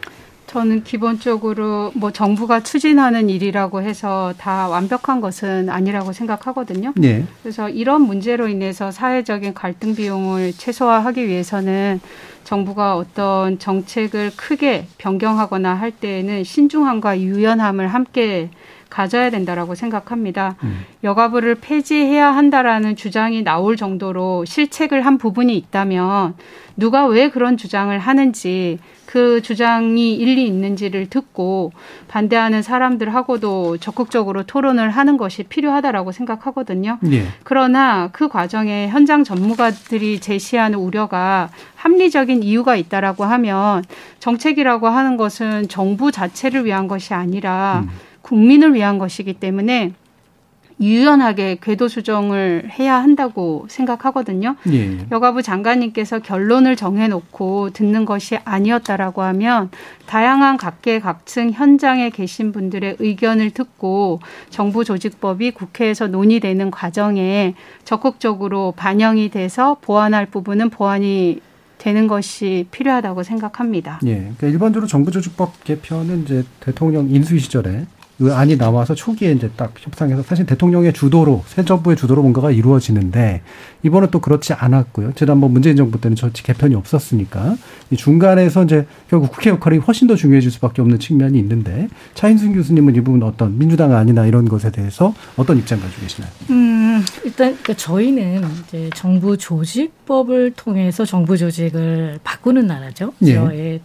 [0.51, 6.91] 저는 기본적으로 뭐 정부가 추진하는 일이라고 해서 다 완벽한 것은 아니라고 생각하거든요.
[6.97, 7.23] 네.
[7.41, 12.01] 그래서 이런 문제로 인해서 사회적인 갈등 비용을 최소화하기 위해서는
[12.43, 18.49] 정부가 어떤 정책을 크게 변경하거나 할 때에는 신중함과 유연함을 함께
[18.89, 20.57] 가져야 된다라고 생각합니다.
[20.63, 20.81] 음.
[21.05, 26.35] 여가부를 폐지해야 한다라는 주장이 나올 정도로 실책을 한 부분이 있다면
[26.81, 31.73] 누가 왜 그런 주장을 하는지 그 주장이 일리 있는지를 듣고
[32.07, 36.97] 반대하는 사람들하고도 적극적으로 토론을 하는 것이 필요하다라고 생각하거든요.
[37.11, 37.25] 예.
[37.43, 43.83] 그러나 그 과정에 현장 전문가들이 제시하는 우려가 합리적인 이유가 있다라고 하면
[44.17, 47.91] 정책이라고 하는 것은 정부 자체를 위한 것이 아니라 음.
[48.23, 49.93] 국민을 위한 것이기 때문에
[50.81, 54.55] 유연하게 궤도 수정을 해야 한다고 생각하거든요.
[54.71, 54.97] 예.
[55.11, 59.69] 여가부 장관님께서 결론을 정해놓고 듣는 것이 아니었다라고 하면
[60.07, 64.19] 다양한 각계 각층 현장에 계신 분들의 의견을 듣고
[64.49, 67.53] 정부 조직법이 국회에서 논의되는 과정에
[67.85, 71.39] 적극적으로 반영이 돼서 보완할 부분은 보완이
[71.77, 73.99] 되는 것이 필요하다고 생각합니다.
[74.05, 74.15] 예.
[74.17, 79.73] 그러니까 일반적으로 정부 조직법 개편은 이제 대통령 인수위 시절에 그 안이 나와서 초기에 이제 딱
[79.77, 83.41] 협상해서 사실 대통령의 주도로 새 정부의 주도로 뭔가가 이루어지는데
[83.83, 85.13] 이번은 또 그렇지 않았고요.
[85.15, 87.55] 지난번 문재인 정부 때는 정치 개편이 없었으니까
[87.89, 92.95] 이 중간에서 이제 결국 국회 역할이 훨씬 더 중요해질 수밖에 없는 측면이 있는데 차인순 교수님은
[92.95, 96.31] 이 부분 어떤 민주당 아니나 이런 것에 대해서 어떤 입장 가지고 계시나요?
[96.49, 103.13] 음, 일단 그러니까 저희는 이제 정부 조직 헌법을 통해서 정부 조직을 바꾸는 나라죠.
[103.23, 103.79] 예.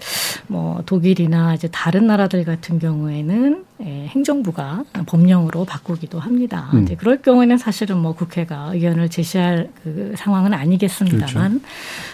[0.49, 6.71] 뭐 독일이나 이제 다른 나라들 같은 경우에는 예, 행정부가 법령으로 바꾸기도 합니다.
[6.75, 6.83] 음.
[6.83, 11.67] 이제 그럴 경우에는 사실은 뭐 국회가 의견을 제시할 그 상황은 아니겠습니다만 그렇죠.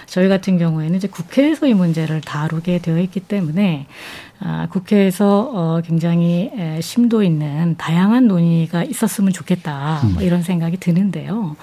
[0.07, 3.87] 저희 같은 경우에는 이제 국회에서 이 문제를 다루게 되어 있기 때문에
[4.45, 10.27] 아, 국회에서 어, 굉장히 에, 심도 있는 다양한 논의가 있었으면 좋겠다 뭐 음.
[10.27, 11.55] 이런 생각이 드는데요.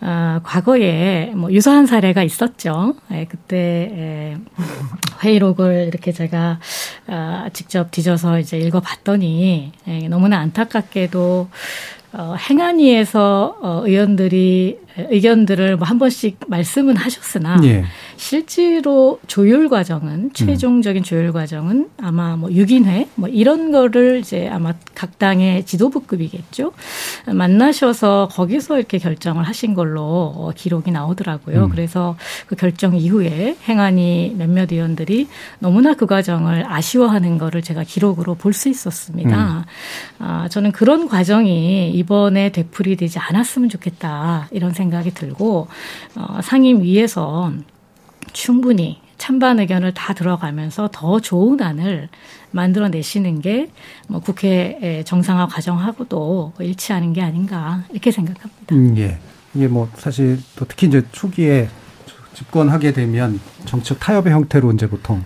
[0.00, 2.94] 아, 과거에 뭐 유사한 사례가 있었죠.
[3.12, 4.36] 에, 그때 에,
[5.22, 6.58] 회의록을 이렇게 제가
[7.06, 11.48] 아, 직접 뒤져서 이제 읽어봤더니 에, 너무나 안타깝게도
[12.12, 17.84] 어, 행안위에서 어, 의원들이 의견들을 뭐 한 번씩 말씀은 하셨으나 예.
[18.16, 25.18] 실제로 조율 과정은 최종적인 조율 과정은 아마 뭐 6인회 뭐 이런 거를 이제 아마 각
[25.20, 26.72] 당의 지도부급이겠죠.
[27.32, 31.64] 만나셔서 거기서 이렇게 결정을 하신 걸로 어, 기록이 나오더라고요.
[31.64, 31.68] 음.
[31.68, 32.16] 그래서
[32.48, 35.28] 그 결정 이후에 행안위 몇몇 의원들이
[35.60, 39.58] 너무나 그 과정을 아쉬워하는 거를 제가 기록으로 볼 수 있었습니다.
[39.58, 39.62] 음.
[40.18, 45.68] 아, 저는 그런 과정이 이번에 되풀이 되지 않았으면 좋겠다 이런 생각 이 들고
[46.16, 47.52] 어, 상임위에서
[48.32, 52.08] 충분히 찬반 의견을 다 들어가면서 더 좋은 안을
[52.50, 53.68] 만들어내시는 게
[54.08, 58.74] 뭐 국회 정상화 과정하고도 일치하는 게 아닌가 이렇게 생각합니다.
[58.74, 59.18] 음, 예.
[59.54, 61.68] 이게 뭐 사실 또 특히 이제 초기에
[62.34, 65.24] 집권하게 되면 정책 타협의 형태로 이제 보통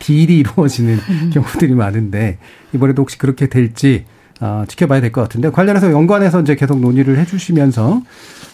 [0.00, 0.98] 딜이 이루어지는
[1.32, 2.38] 경우들이 많은데
[2.74, 4.04] 이번에도 혹시 그렇게 될지
[4.40, 8.02] 어, 지켜봐야 될 것 같은데 관련해서 연관해서 이제 계속 논의를 해주시면서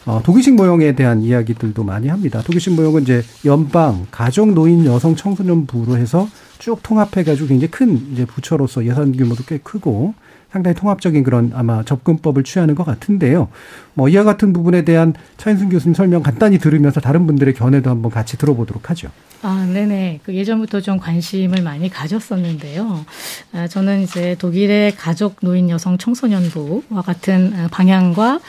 [0.06, 2.40] 어, 독일식 모형에 대한 이야기들도 많이 합니다.
[2.40, 6.28] 독일식 모형은 이제 연방 가족 노인 여성 청소년부로 해서
[6.58, 10.14] 쭉 통합해가지고 굉장히 큰 이제 부처로서 예산 규모도 꽤 크고
[10.56, 13.48] 상당히 통합적인 그런 아마 접근법을 취하는 것 같은데요.
[13.92, 18.38] 뭐 이와 같은 부분에 대한 차인순 교수님 설명 간단히 들으면서 다른 분들의 견해도 한번 같이
[18.38, 19.10] 들어보도록 하죠.
[19.42, 20.20] 아, 네네.
[20.24, 23.04] 그 예전부터 좀 관심을 많이 가졌었는데요.
[23.52, 28.40] 아, 저는 이제 독일의 가족, 노인, 여성, 청소년부와 같은 어, 방향과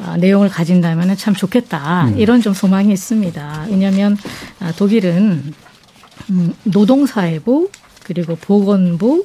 [0.00, 2.08] 아, 내용을 가진다면 참 좋겠다.
[2.08, 2.18] 음.
[2.18, 3.66] 이런 좀 소망이 있습니다.
[3.70, 4.16] 왜냐하면
[4.58, 5.54] 아, 독일은
[6.30, 7.70] 음, 노동사회부
[8.02, 9.24] 그리고 보건부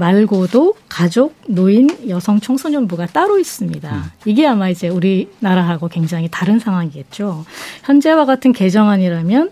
[0.00, 3.94] 말고도 가족, 노인, 여성, 청소년부가 따로 있습니다.
[3.94, 4.02] 음.
[4.24, 7.44] 이게 아마 이제 우리나라하고 굉장히 다른 상황이겠죠.
[7.84, 9.50] 현재와 같은 개정안이라면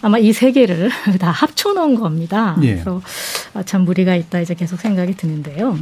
[0.00, 0.90] 아마 이 세 개를
[1.20, 2.56] 다 합쳐놓은 겁니다.
[2.62, 2.74] 예.
[2.74, 3.02] 그래서
[3.66, 5.76] 참 무리가 있다 이제 계속 생각이 드는데요.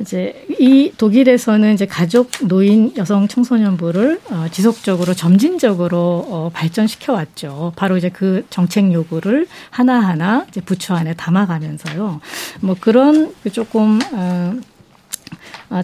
[0.00, 7.72] 이제 이 독일에서는 이제 가족, 노인, 여성, 청소년부를 어, 지속적으로 점진적으로 어, 발전시켜 왔죠.
[7.76, 12.20] 바로 이제 그 정책 요구를 하나하나 이제 부처 안에 담아가면서요.
[12.60, 14.54] 뭐 그런 그 조금 어, 어,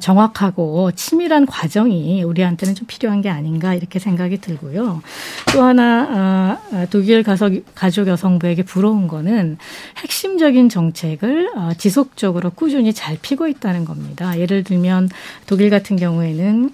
[0.00, 5.02] 정확하고 치밀한 과정이 우리한테는 좀 필요한 게 아닌가 이렇게 생각이 들고요.
[5.52, 9.58] 또 하나 어, 어, 독일 가족 여성부에게 부러운 거는
[9.98, 14.38] 핵심적인 정책을 지속적으로 꾸준히 잘 피고 있다는 겁니다.
[14.38, 15.08] 예를 들면
[15.46, 16.70] 독일 같은 경우에는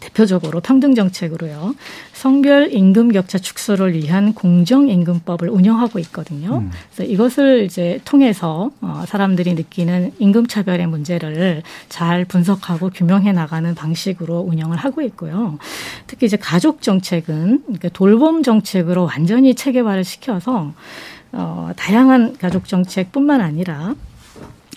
[0.00, 1.74] 대표적으로 평등 정책으로요.
[2.12, 6.58] 성별 임금 격차 축소를 위한 공정 임금법을 운영하고 있거든요.
[6.58, 6.70] 음.
[6.94, 14.40] 그래서 이것을 이제 통해서 어 사람들이 느끼는 임금 차별의 문제를 잘 분석하고 규명해 나가는 방식으로
[14.40, 15.58] 운영을 하고 있고요.
[16.06, 20.72] 특히 이제 가족 정책은 그러니까 돌봄 정책으로 완전히 체계화를 시켜서
[21.32, 23.94] 어 다양한 가족 정책뿐만 아니라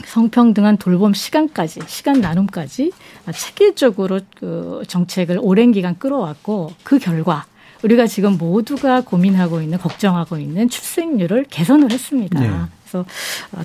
[0.05, 2.91] 성평등한 돌봄 시간까지 시간 나눔까지
[3.33, 7.45] 체계적으로 그 정책을 오랜 기간 끌어왔고 그 결과
[7.83, 12.39] 우리가 지금 모두가 고민하고 있는 걱정하고 있는 출생률을 개선을 했습니다.
[12.39, 12.49] 네.
[12.83, 13.05] 그래서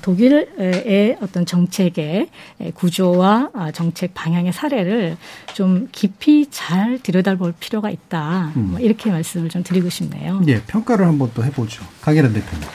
[0.03, 2.29] 독일의 어떤 정책의
[2.75, 5.17] 구조와 정책 방향의 사례를
[5.53, 8.53] 좀 깊이 잘 들여다볼 필요가 있다.
[8.57, 8.69] 음.
[8.71, 10.41] 뭐 이렇게 말씀을 좀 드리고 싶네요.
[10.47, 11.85] 예, 평가를 한번 또 해보죠.
[12.01, 12.69] 강혜란 대표님.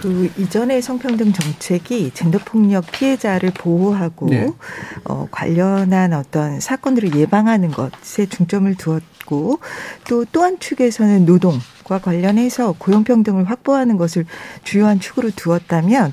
[0.00, 4.48] 그 이전의 성평등 정책이 젠더폭력 피해자를 보호하고 네.
[5.04, 9.58] 어, 관련한 어떤 사건들을 예방하는 것에 중점을 두었고
[10.08, 14.24] 또 또한 축에서는 노동과 관련해서 고용평등을 확보하는 것을
[14.62, 16.12] 주요한 축으로 두었다면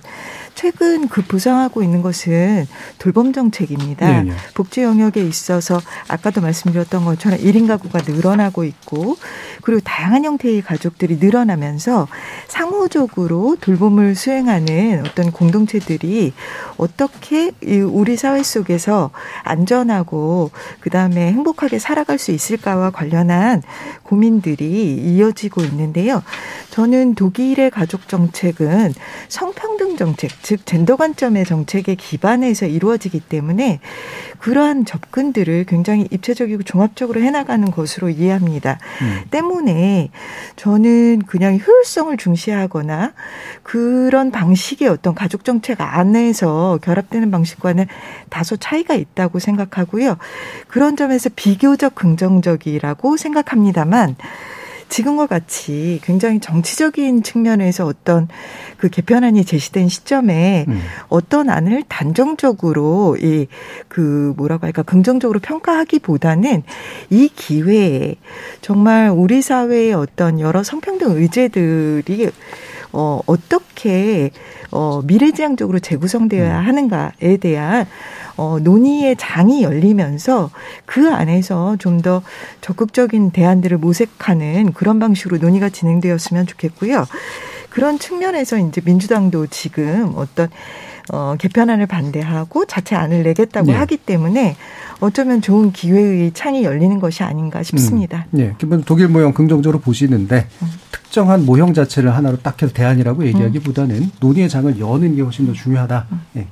[0.66, 2.66] 최근 그 부상하고 있는 것은
[2.97, 4.24] 돌봄 정책입니다.
[4.24, 4.36] 네, 네.
[4.55, 9.16] 복지 영역에 있어서 아까도 말씀드렸던 것처럼 1인 가구가 늘어나고 있고
[9.61, 12.07] 그리고 다양한 형태의 가족들이 늘어나면서
[12.47, 16.34] 상호적으로 돌봄을 수행하는 어떤 공동체들이
[16.78, 17.51] 어떻게
[17.91, 19.11] 우리 사회 속에서
[19.43, 20.49] 안전하고
[20.80, 23.61] 그다음에 행복하게 살아갈 수 있을까와 관련한
[24.01, 26.24] 고민들이 이어지고 있는데요.
[26.72, 28.95] 저는 독일의 가족 정책은
[29.30, 33.80] 성평등 정책, 즉즉 젠더 관점의 정책에 기반해서 이루어지기 때문에
[34.39, 38.80] 그러한 접근들을 굉장히 입체적이고 종합적으로 해나가는 것으로 이해합니다.
[39.01, 39.22] 음.
[39.32, 40.12] 때문에
[40.56, 43.14] 저는 그냥 효율성을 중시하거나
[43.64, 47.88] 그런 방식의 어떤 가족 정책 안에서 결합되는 방식과는
[48.30, 50.18] 다소 차이가 있다고 생각하고요.
[50.70, 54.16] 그런 점에서 비교적 긍정적이라고 생각합니다만
[54.90, 58.28] 지금과 같이 굉장히 정치적인 측면에서 어떤
[58.78, 60.82] 그 개편안이 제시된 시점에 음.
[61.10, 63.48] 어떤 안을 단정적으로 이
[63.96, 66.64] 그 뭐라고 할까 긍정적으로 평가하기보다는
[67.10, 68.16] 이 기회에
[68.60, 72.30] 정말 우리 사회의 어떤 여러 성평등 의제들이
[72.96, 74.32] 어 어떻게
[74.72, 76.66] 어 미래지향적으로 재구성되어야 음.
[76.66, 77.86] 하는가에 대한
[78.38, 80.50] 어, 논의의 장이 열리면서
[80.86, 82.22] 그 안에서 좀 더
[82.62, 87.06] 적극적인 대안들을 모색하는 그런 방식으로 논의가 진행되었으면 좋겠고요.
[87.70, 90.50] 그런 측면에서 이제 민주당도 지금 어떤
[91.12, 93.74] 어, 개편안을 반대하고 자체 안을 내겠다고 네.
[93.74, 94.56] 하기 때문에
[94.99, 98.26] 어쩌면 좋은 기회의 창이 열리는 것이 아닌가 싶습니다.
[98.32, 100.68] 음, 네, 기본 독일 모형 긍정적으로 보시는데 음.
[100.91, 104.12] 특정한 모형 자체를 하나로 딱 해서 대안이라고 얘기하기보다는 음.
[104.20, 106.08] 논의의 장을 여는 게 훨씬 더 중요하다.
[106.34, 106.47] 네.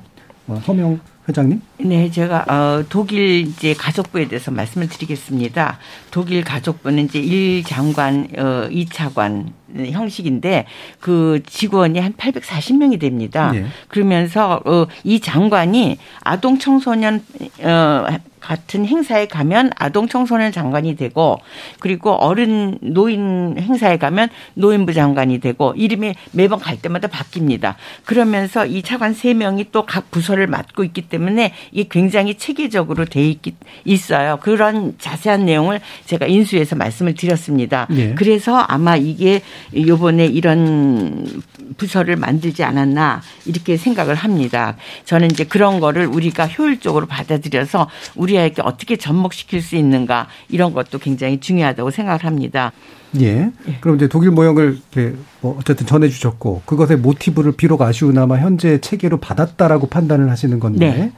[0.48, 1.62] 어, 서명 회장님?
[1.80, 5.80] 네, 제가 어, 독일 이제 가족부에 대해서 말씀을 드리겠습니다.
[6.12, 10.66] 독일 가족부는 이제 1 장관, 어, 2 차관 형식인데
[11.00, 13.52] 그 직원이 한 840명이 됩니다.
[13.52, 13.66] 네.
[13.88, 17.24] 그러면서 어, 이 장관이 아동 청소년
[17.62, 18.06] 어,
[18.40, 21.40] 같은 행사에 가면 아동 청소년 장관이 되고
[21.80, 27.76] 그리고 어른 노인 행사에 가면 노인부 장관이 되고 이름이 매번 갈 때마다 바뀝니다.
[28.04, 33.28] 그러면서 이 차관 세 명이 또 각 부서를 맡고 있기 때문에 이게 굉장히 체계적으로 돼
[33.30, 33.54] 있기
[33.86, 34.40] 있어요.
[34.42, 37.86] 그런 자세한 내용을 제가 인수해서 말씀을 드렸습니다.
[37.92, 38.16] 네.
[38.16, 39.42] 그래서 아마 이게
[39.76, 41.42] 요번에 이런
[41.78, 44.76] 부서를 만들지 않았나 이렇게 생각을 합니다.
[45.06, 51.40] 저는 이제 그런 거를 우리가 효율적으로 받아들여서 우리에게 어떻게 접목시킬 수 있는가 이런 것도 굉장히
[51.40, 52.72] 중요하다고 생각을 합니다.
[53.20, 53.52] 예.
[53.82, 59.18] 그럼 이제 독일 모형을 이렇게 뭐 어쨌든 전해 주셨고 그것의 모티브를 비록 아쉬우나마 현재 체계로
[59.18, 61.12] 받았다라고 판단을 하시는 건데 네.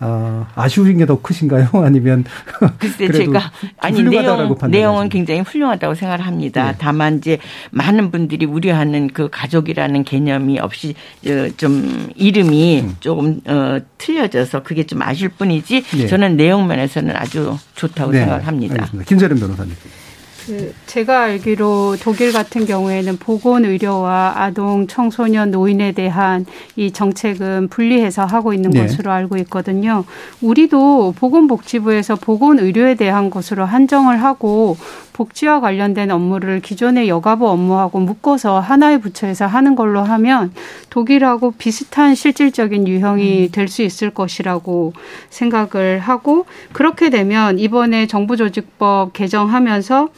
[0.00, 1.68] 아, 아쉬운 게더 크신가요?
[1.84, 2.24] 아니면
[2.78, 6.72] 글쎄 제가 아니 내용 내용은 굉장히 훌륭하다고 생각을 합니다.
[6.72, 6.78] 네.
[6.78, 7.38] 다만 이제
[7.70, 10.94] 많은 분들이 우려하는 그 가족이라는 개념이 없이
[11.26, 12.96] 어, 좀 이름이 음.
[13.00, 16.06] 조금 어, 틀려져서 그게 좀 아실 뿐이지 네.
[16.06, 18.20] 저는 내용 면에서는 아주 좋다고 네.
[18.20, 18.74] 생각을 합니다.
[18.74, 19.08] 알겠습니다.
[19.08, 19.74] 김재련 변호사님.
[20.48, 28.24] 그 제가 알기로 독일 같은 경우에는 보건 의료와 아동, 청소년, 노인에 대한 이 정책은 분리해서
[28.24, 28.80] 하고 있는 네.
[28.80, 30.04] 것으로 알고 있거든요.
[30.40, 34.78] 우리도 보건복지부에서 보건 의료에 대한 것으로 한정을 하고
[35.18, 40.52] 복지와 관련된 업무를 기존의 여가부 업무하고 묶어서 하나의 부처에서 하는 걸로 하면
[40.90, 43.50] 독일하고 비슷한 실질적인 유형이 음.
[43.50, 44.92] 될수 있을 것이라고
[45.30, 50.08] 생각을 하고 그렇게 되면 이번에 정부조직법 개정하면서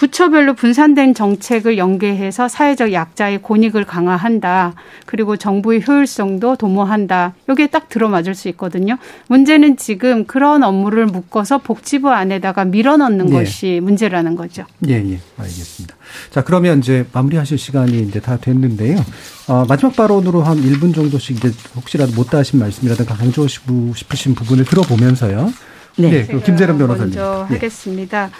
[0.00, 4.72] 부처별로 분산된 정책을 연계해서 사회적 약자의 권익을 강화한다.
[5.04, 7.34] 그리고 정부의 효율성도 도모한다.
[7.50, 8.96] 여기에 딱 들어맞을 수 있거든요.
[9.28, 13.32] 문제는 지금 그런 업무를 묶어서 복지부 안에다가 밀어넣는 예.
[13.34, 14.64] 것이 문제라는 거죠.
[14.88, 15.20] 예, 예.
[15.36, 15.94] 알겠습니다.
[16.30, 19.04] 자, 그러면 이제 마무리하실 시간이 이제 다 됐는데요.
[19.48, 25.52] 어, 마지막 발언으로 한 1분 정도씩 이제 혹시라도 못다 하신 말씀이라든가 강조하시고 싶으신 부분을 들어보면서요.
[25.98, 26.26] 네.
[26.26, 27.14] 네 김재련 변호사님.
[27.14, 27.56] 먼저 네.
[27.56, 28.30] 하겠습니다.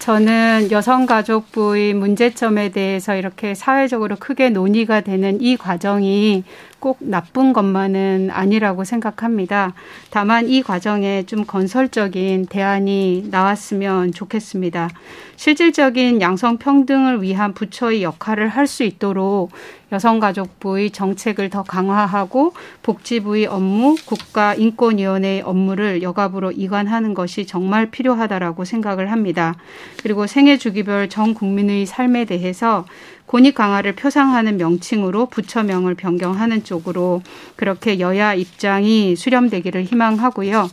[0.00, 6.42] 저는 여성가족부의 문제점에 대해서 이렇게 사회적으로 크게 논의가 되는 이 과정이
[6.78, 9.74] 꼭 나쁜 것만은 아니라고 생각합니다.
[10.08, 14.88] 다만 이 과정에 좀 건설적인 대안이 나왔으면 좋겠습니다.
[15.36, 19.50] 실질적인 양성평등을 위한 부처의 역할을 할 수 있도록
[19.90, 29.56] 여성가족부의 정책을 더 강화하고 복지부의 업무, 국가인권위원회의 업무를 여가부로 이관하는 것이 정말 필요하다라고 생각을 합니다.
[30.02, 32.86] 그리고 생애 주기별 전 국민의 삶에 대해서
[33.26, 37.22] 권익 강화를 표상하는 명칭으로 부처명을 변경하는 쪽으로
[37.56, 40.68] 그렇게 여야 입장이 수렴되기를 희망하고요.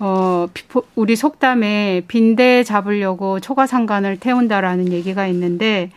[0.00, 0.48] 어,
[0.94, 5.90] 우리 속담에 빈대 잡으려고 초가상간을 태운다라는 얘기가 있는데,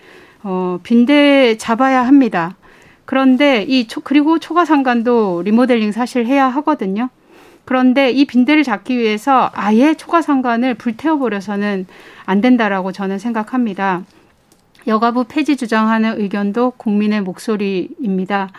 [0.43, 2.55] 어, 빈대 잡아야 합니다.
[3.05, 7.09] 그런데 이, 초, 그리고 초가상간도 리모델링 사실 해야 하거든요.
[7.65, 11.87] 그런데 이 빈대를 잡기 위해서 아예 초가상간을 불태워버려서는
[12.25, 14.03] 안 된다라고 저는 생각합니다.
[14.87, 18.49] 여가부 폐지 주장하는 의견도 국민의 목소리입니다.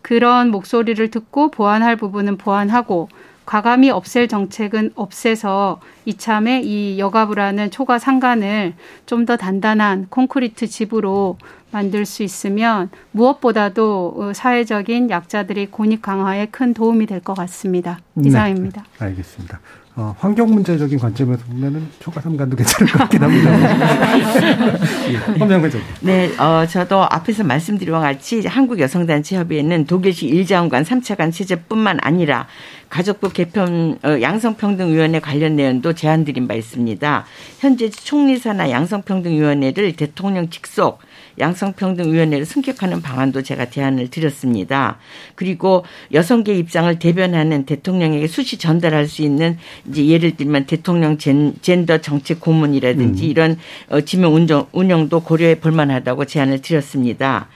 [0.00, 3.08] 그런 목소리를 듣고 보완할 부분은 보완하고
[3.44, 8.74] 과감히 없앨 정책은 없애서 이참에 이 여가부라는 초과 상간을
[9.06, 11.36] 좀 더 단단한 콘크리트 집으로
[11.72, 18.00] 만들 수 있으면 무엇보다도 어, 사회적인 약자들의 권익 강화에 큰 도움이 될 것 같습니다.
[18.14, 18.28] 네.
[18.28, 18.84] 이상입니다.
[18.98, 19.60] 네, 알겠습니다.
[19.94, 23.50] 어, 환경 문제적인 관점에서 보면은 초과 삼간도 괜찮을 것 같긴 합니다.
[25.12, 25.70] 예, 험장
[26.00, 32.46] 네, 어, 저도 앞에서 말씀드린 것 같이 한국 여성단체 협의회는 독일시 일자원관 3차관 체제뿐만 아니라
[32.88, 37.24] 가족부 개편 어, 양성평등위원회 관련 내용도 제안드린 바 있습니다.
[37.60, 41.00] 현재 총리사나 양성평등위원회를 대통령 직속
[41.38, 44.98] 양성평등위원회를 승격하는 방안도 제가 제안을 드렸습니다.
[45.34, 49.58] 그리고 여성계 입장을 대변하는 대통령에게 수시 전달할 수 있는
[49.88, 51.54] 이제 예를 들면 대통령 젠,
[51.86, 53.30] 더 정책 고문이라든지 음.
[53.30, 53.58] 이런
[53.88, 57.48] 어, 지명 운영, 운영도 고려해 볼 만하다고 제안을 드렸습니다.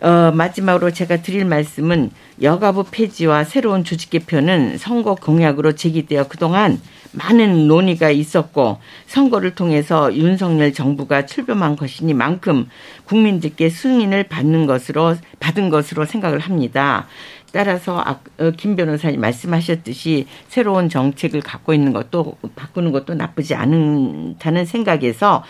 [0.00, 2.10] 어, 마지막으로 제가 드릴 말씀은
[2.40, 6.80] 여가부 폐지와 새로운 조직 개편은 선거 공약으로 제기되어 그동안
[7.12, 12.68] 많은 논의가 있었고 선거를 통해서 윤석열 정부가 출범한 것이니만큼
[13.04, 17.06] 국민들께 승인을 받는 것으로 받은 것으로 생각을 합니다.
[17.52, 24.64] 따라서 아, 어, 김 변호사님 말씀하셨듯이 새로운 정책을 갖고 있는 것도 바꾸는 것도 나쁘지 않다는
[24.64, 25.42] 생각에서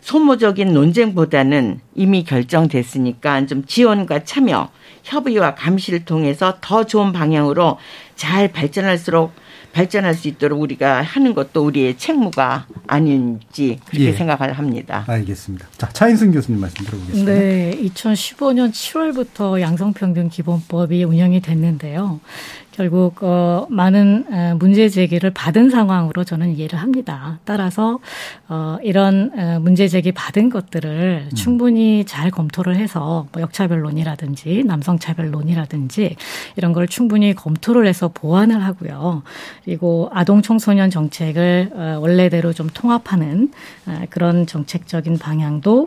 [0.00, 4.70] 소모적인 논쟁보다는 이미 결정됐으니까 좀 지원과 참여,
[5.02, 7.78] 협의와 감시를 통해서 더 좋은 방향으로
[8.16, 9.32] 잘 발전할수록
[9.72, 14.12] 발전할 수 있도록 우리가 하는 것도 우리의 책무가 아닌지 그렇게 예.
[14.12, 15.04] 생각을 합니다.
[15.06, 15.66] 알겠습니다.
[15.78, 17.32] 자, 차인승 교수님 말씀 들어보겠습니다.
[17.32, 22.20] 네, 2015년 7월부터 양성평등 기본법이 운영이 됐는데요.
[22.80, 27.38] 결국 어 많은 어, 문제 제기를 받은 상황으로 저는 이해를 합니다.
[27.44, 27.98] 따라서
[28.48, 31.36] 어 이런 어, 문제 제기 받은 것들을 음.
[31.36, 36.16] 충분히 잘 검토를 해서 뭐 역차별론이라든지 남성차별론이라든지
[36.56, 39.24] 이런 걸 충분히 검토를 해서 보완을 하고요.
[39.62, 43.50] 그리고 아동 청소년 정책을 어 원래대로 좀 통합하는
[43.88, 45.86] 어 그런 정책적인 방향도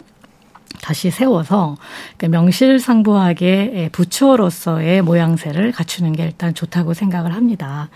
[0.82, 1.78] 다시 세워서
[2.20, 7.90] 명실상부하게 부처로서의 모양새를 갖추는 게 일단 좋다고 생각을 합니다.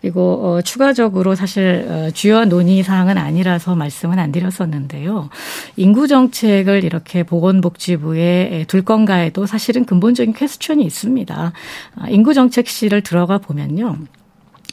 [0.00, 5.30] 그리고 어, 추가적으로 사실 어, 주요한 논의 사항은 아니라서 말씀은 안 드렸었는데요.
[5.76, 11.52] 인구 정책을 이렇게 보건복지부에 둘 건가에도 사실은 근본적인 퀘스천이 있습니다.
[11.96, 13.96] 아, 인구 정책실을 들어가 보면요.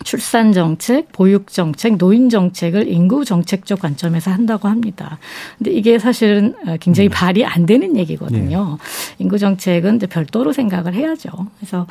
[0.04, 5.20] 출산 정책, 보육 정책, 노인 정책을 인구 정책적 관점에서 한다고 합니다.
[5.58, 7.12] 근데 이게 사실은 어, 굉장히 음.
[7.12, 8.78] 발이 안 되는 얘기거든요.
[8.80, 9.24] 네.
[9.24, 11.30] 인구 정책은 이제 별도로 생각을 해야죠.
[11.60, 11.88] 그래서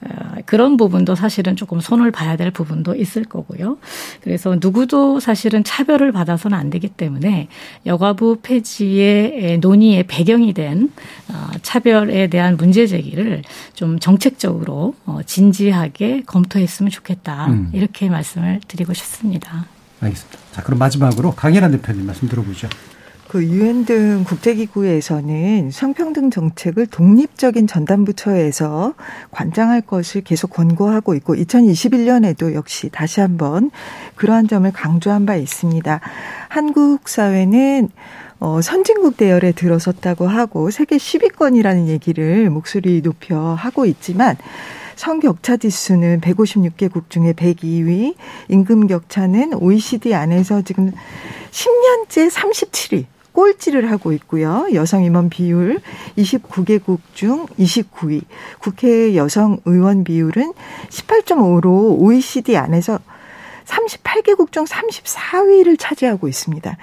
[0.00, 3.78] 어, 그런 부분도 사실은 조금 손을 봐야 될 부분도 있을 거고요.
[4.22, 7.48] 그래서 누구도 사실은 차별을 받아서는 안 되기 때문에
[7.86, 10.90] 여가부 폐지의 논의의 배경이 된
[11.28, 13.42] 어, 차별에 대한 문제 제기를
[13.74, 14.94] 좀 정책적으로
[15.26, 17.51] 진지하게 검토했으면 좋겠다.
[17.52, 17.70] 음.
[17.72, 19.66] 이렇게 말씀을 드리고 싶습니다.
[20.00, 20.38] 알겠습니다.
[20.52, 22.68] 자, 그럼 마지막으로 강혜란 대표님 말씀 들어보죠.
[23.32, 28.92] 그 유엔 등 국제기구에서는 성평등 정책을 독립적인 전담부처에서
[29.30, 33.70] 관장할 것을 계속 권고하고 있고 2021년에도 역시 다시 한번
[34.16, 36.00] 그러한 점을 강조한 바 있습니다.
[36.50, 37.88] 한국 사회는
[38.38, 44.36] 어, 선진국 대열에 들어섰다고 하고 세계 10위권이라는 얘기를 목소리 높여 하고 있지만
[44.96, 48.14] 성격차 지수는 156개국 중에 102위,
[48.48, 50.92] 임금 격차는 OECD 안에서 지금
[51.50, 53.06] 10년째 37위.
[53.32, 54.66] 꼴찌를 하고 있고요.
[54.74, 55.80] 여성 임원 비율
[56.16, 58.22] 29개국 중 29위.
[58.58, 60.52] 국회 여성 의원 비율은
[60.90, 62.98] 18.5로 OECD 안에서
[63.64, 66.76] 38개국 중 34위를 차지하고 있습니다.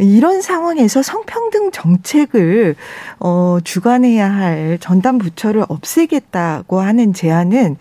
[0.00, 2.74] 이런 상황에서 성평등 정책을
[3.18, 7.76] 어 주관해야 할 전담 부처를 없애겠다고 하는 제안은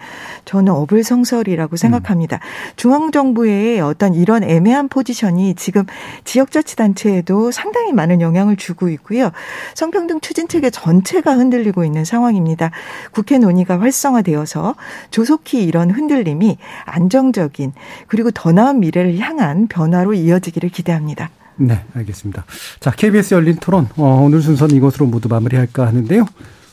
[0.45, 1.77] 저는 어불성설이라고 음.
[1.77, 2.37] 생각합니다.
[2.37, 2.73] 음.
[2.75, 5.85] 중앙 정부의 어떤 이런 애매한 포지션이 지금
[6.25, 9.31] 지역자치단체에도 상당히 많은 영향을 주고 있고요.
[9.73, 12.71] 성평등 추진 체계 전체가 흔들리고 있는 상황입니다.
[13.11, 14.75] 국회 논의가 활성화되어서
[15.11, 17.73] 조속히 이런 흔들림이 안정적인
[18.07, 21.29] 그리고 더 나은 미래를 향한 변화로 이어지기를 기대합니다.
[21.59, 22.45] 네, 알겠습니다.
[22.79, 23.87] 자, KBS 열린 토론.
[23.97, 26.25] 어, 오늘 순서는 이것으로 모두 마무리할까 하는데요.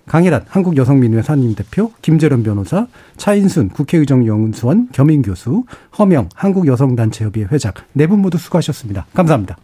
[0.06, 5.64] 강일한 한국여성민회 산임 대표, 김재련 변호사, 차인순 국회의정연수원 겸임 교수,
[5.98, 9.06] 허명 한국여성단체협의회 회장 네 분 모두 수고하셨습니다.
[9.12, 9.56] 감사합니다.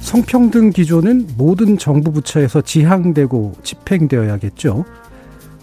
[0.00, 4.84] 성평등 기조는 모든 정부 부처에서 지향되고 집행되어야겠죠.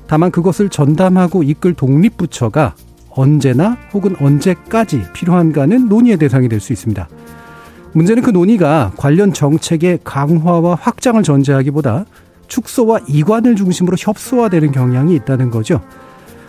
[0.08, 2.76] 다만 그것을 전담하고 이끌 독립부처가
[3.16, 7.08] 언제나 혹은 언제까지 필요한가는 논의의 대상이 될 수 있습니다.
[7.94, 12.06] 문제는 그 논의가 관련 정책의 강화와 확장을 전제하기보다
[12.48, 15.82] 축소와 이관을 중심으로 협소화되는 경향이 있다는 거죠.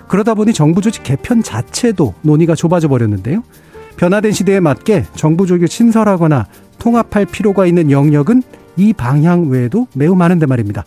[0.09, 3.43] 그러다 보니 정부 조직 개편 자체도 논의가 좁아져 버렸는데요.
[3.97, 6.47] 변화된 시대에 맞게 정부 조직을 신설하거나
[6.79, 8.43] 통합할 필요가 있는 영역은
[8.77, 10.85] 이 방향 외에도 매우 많은데 말입니다.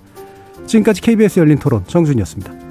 [0.68, 2.65] 지금까지 KBS 열린 토론 정준이었습니다.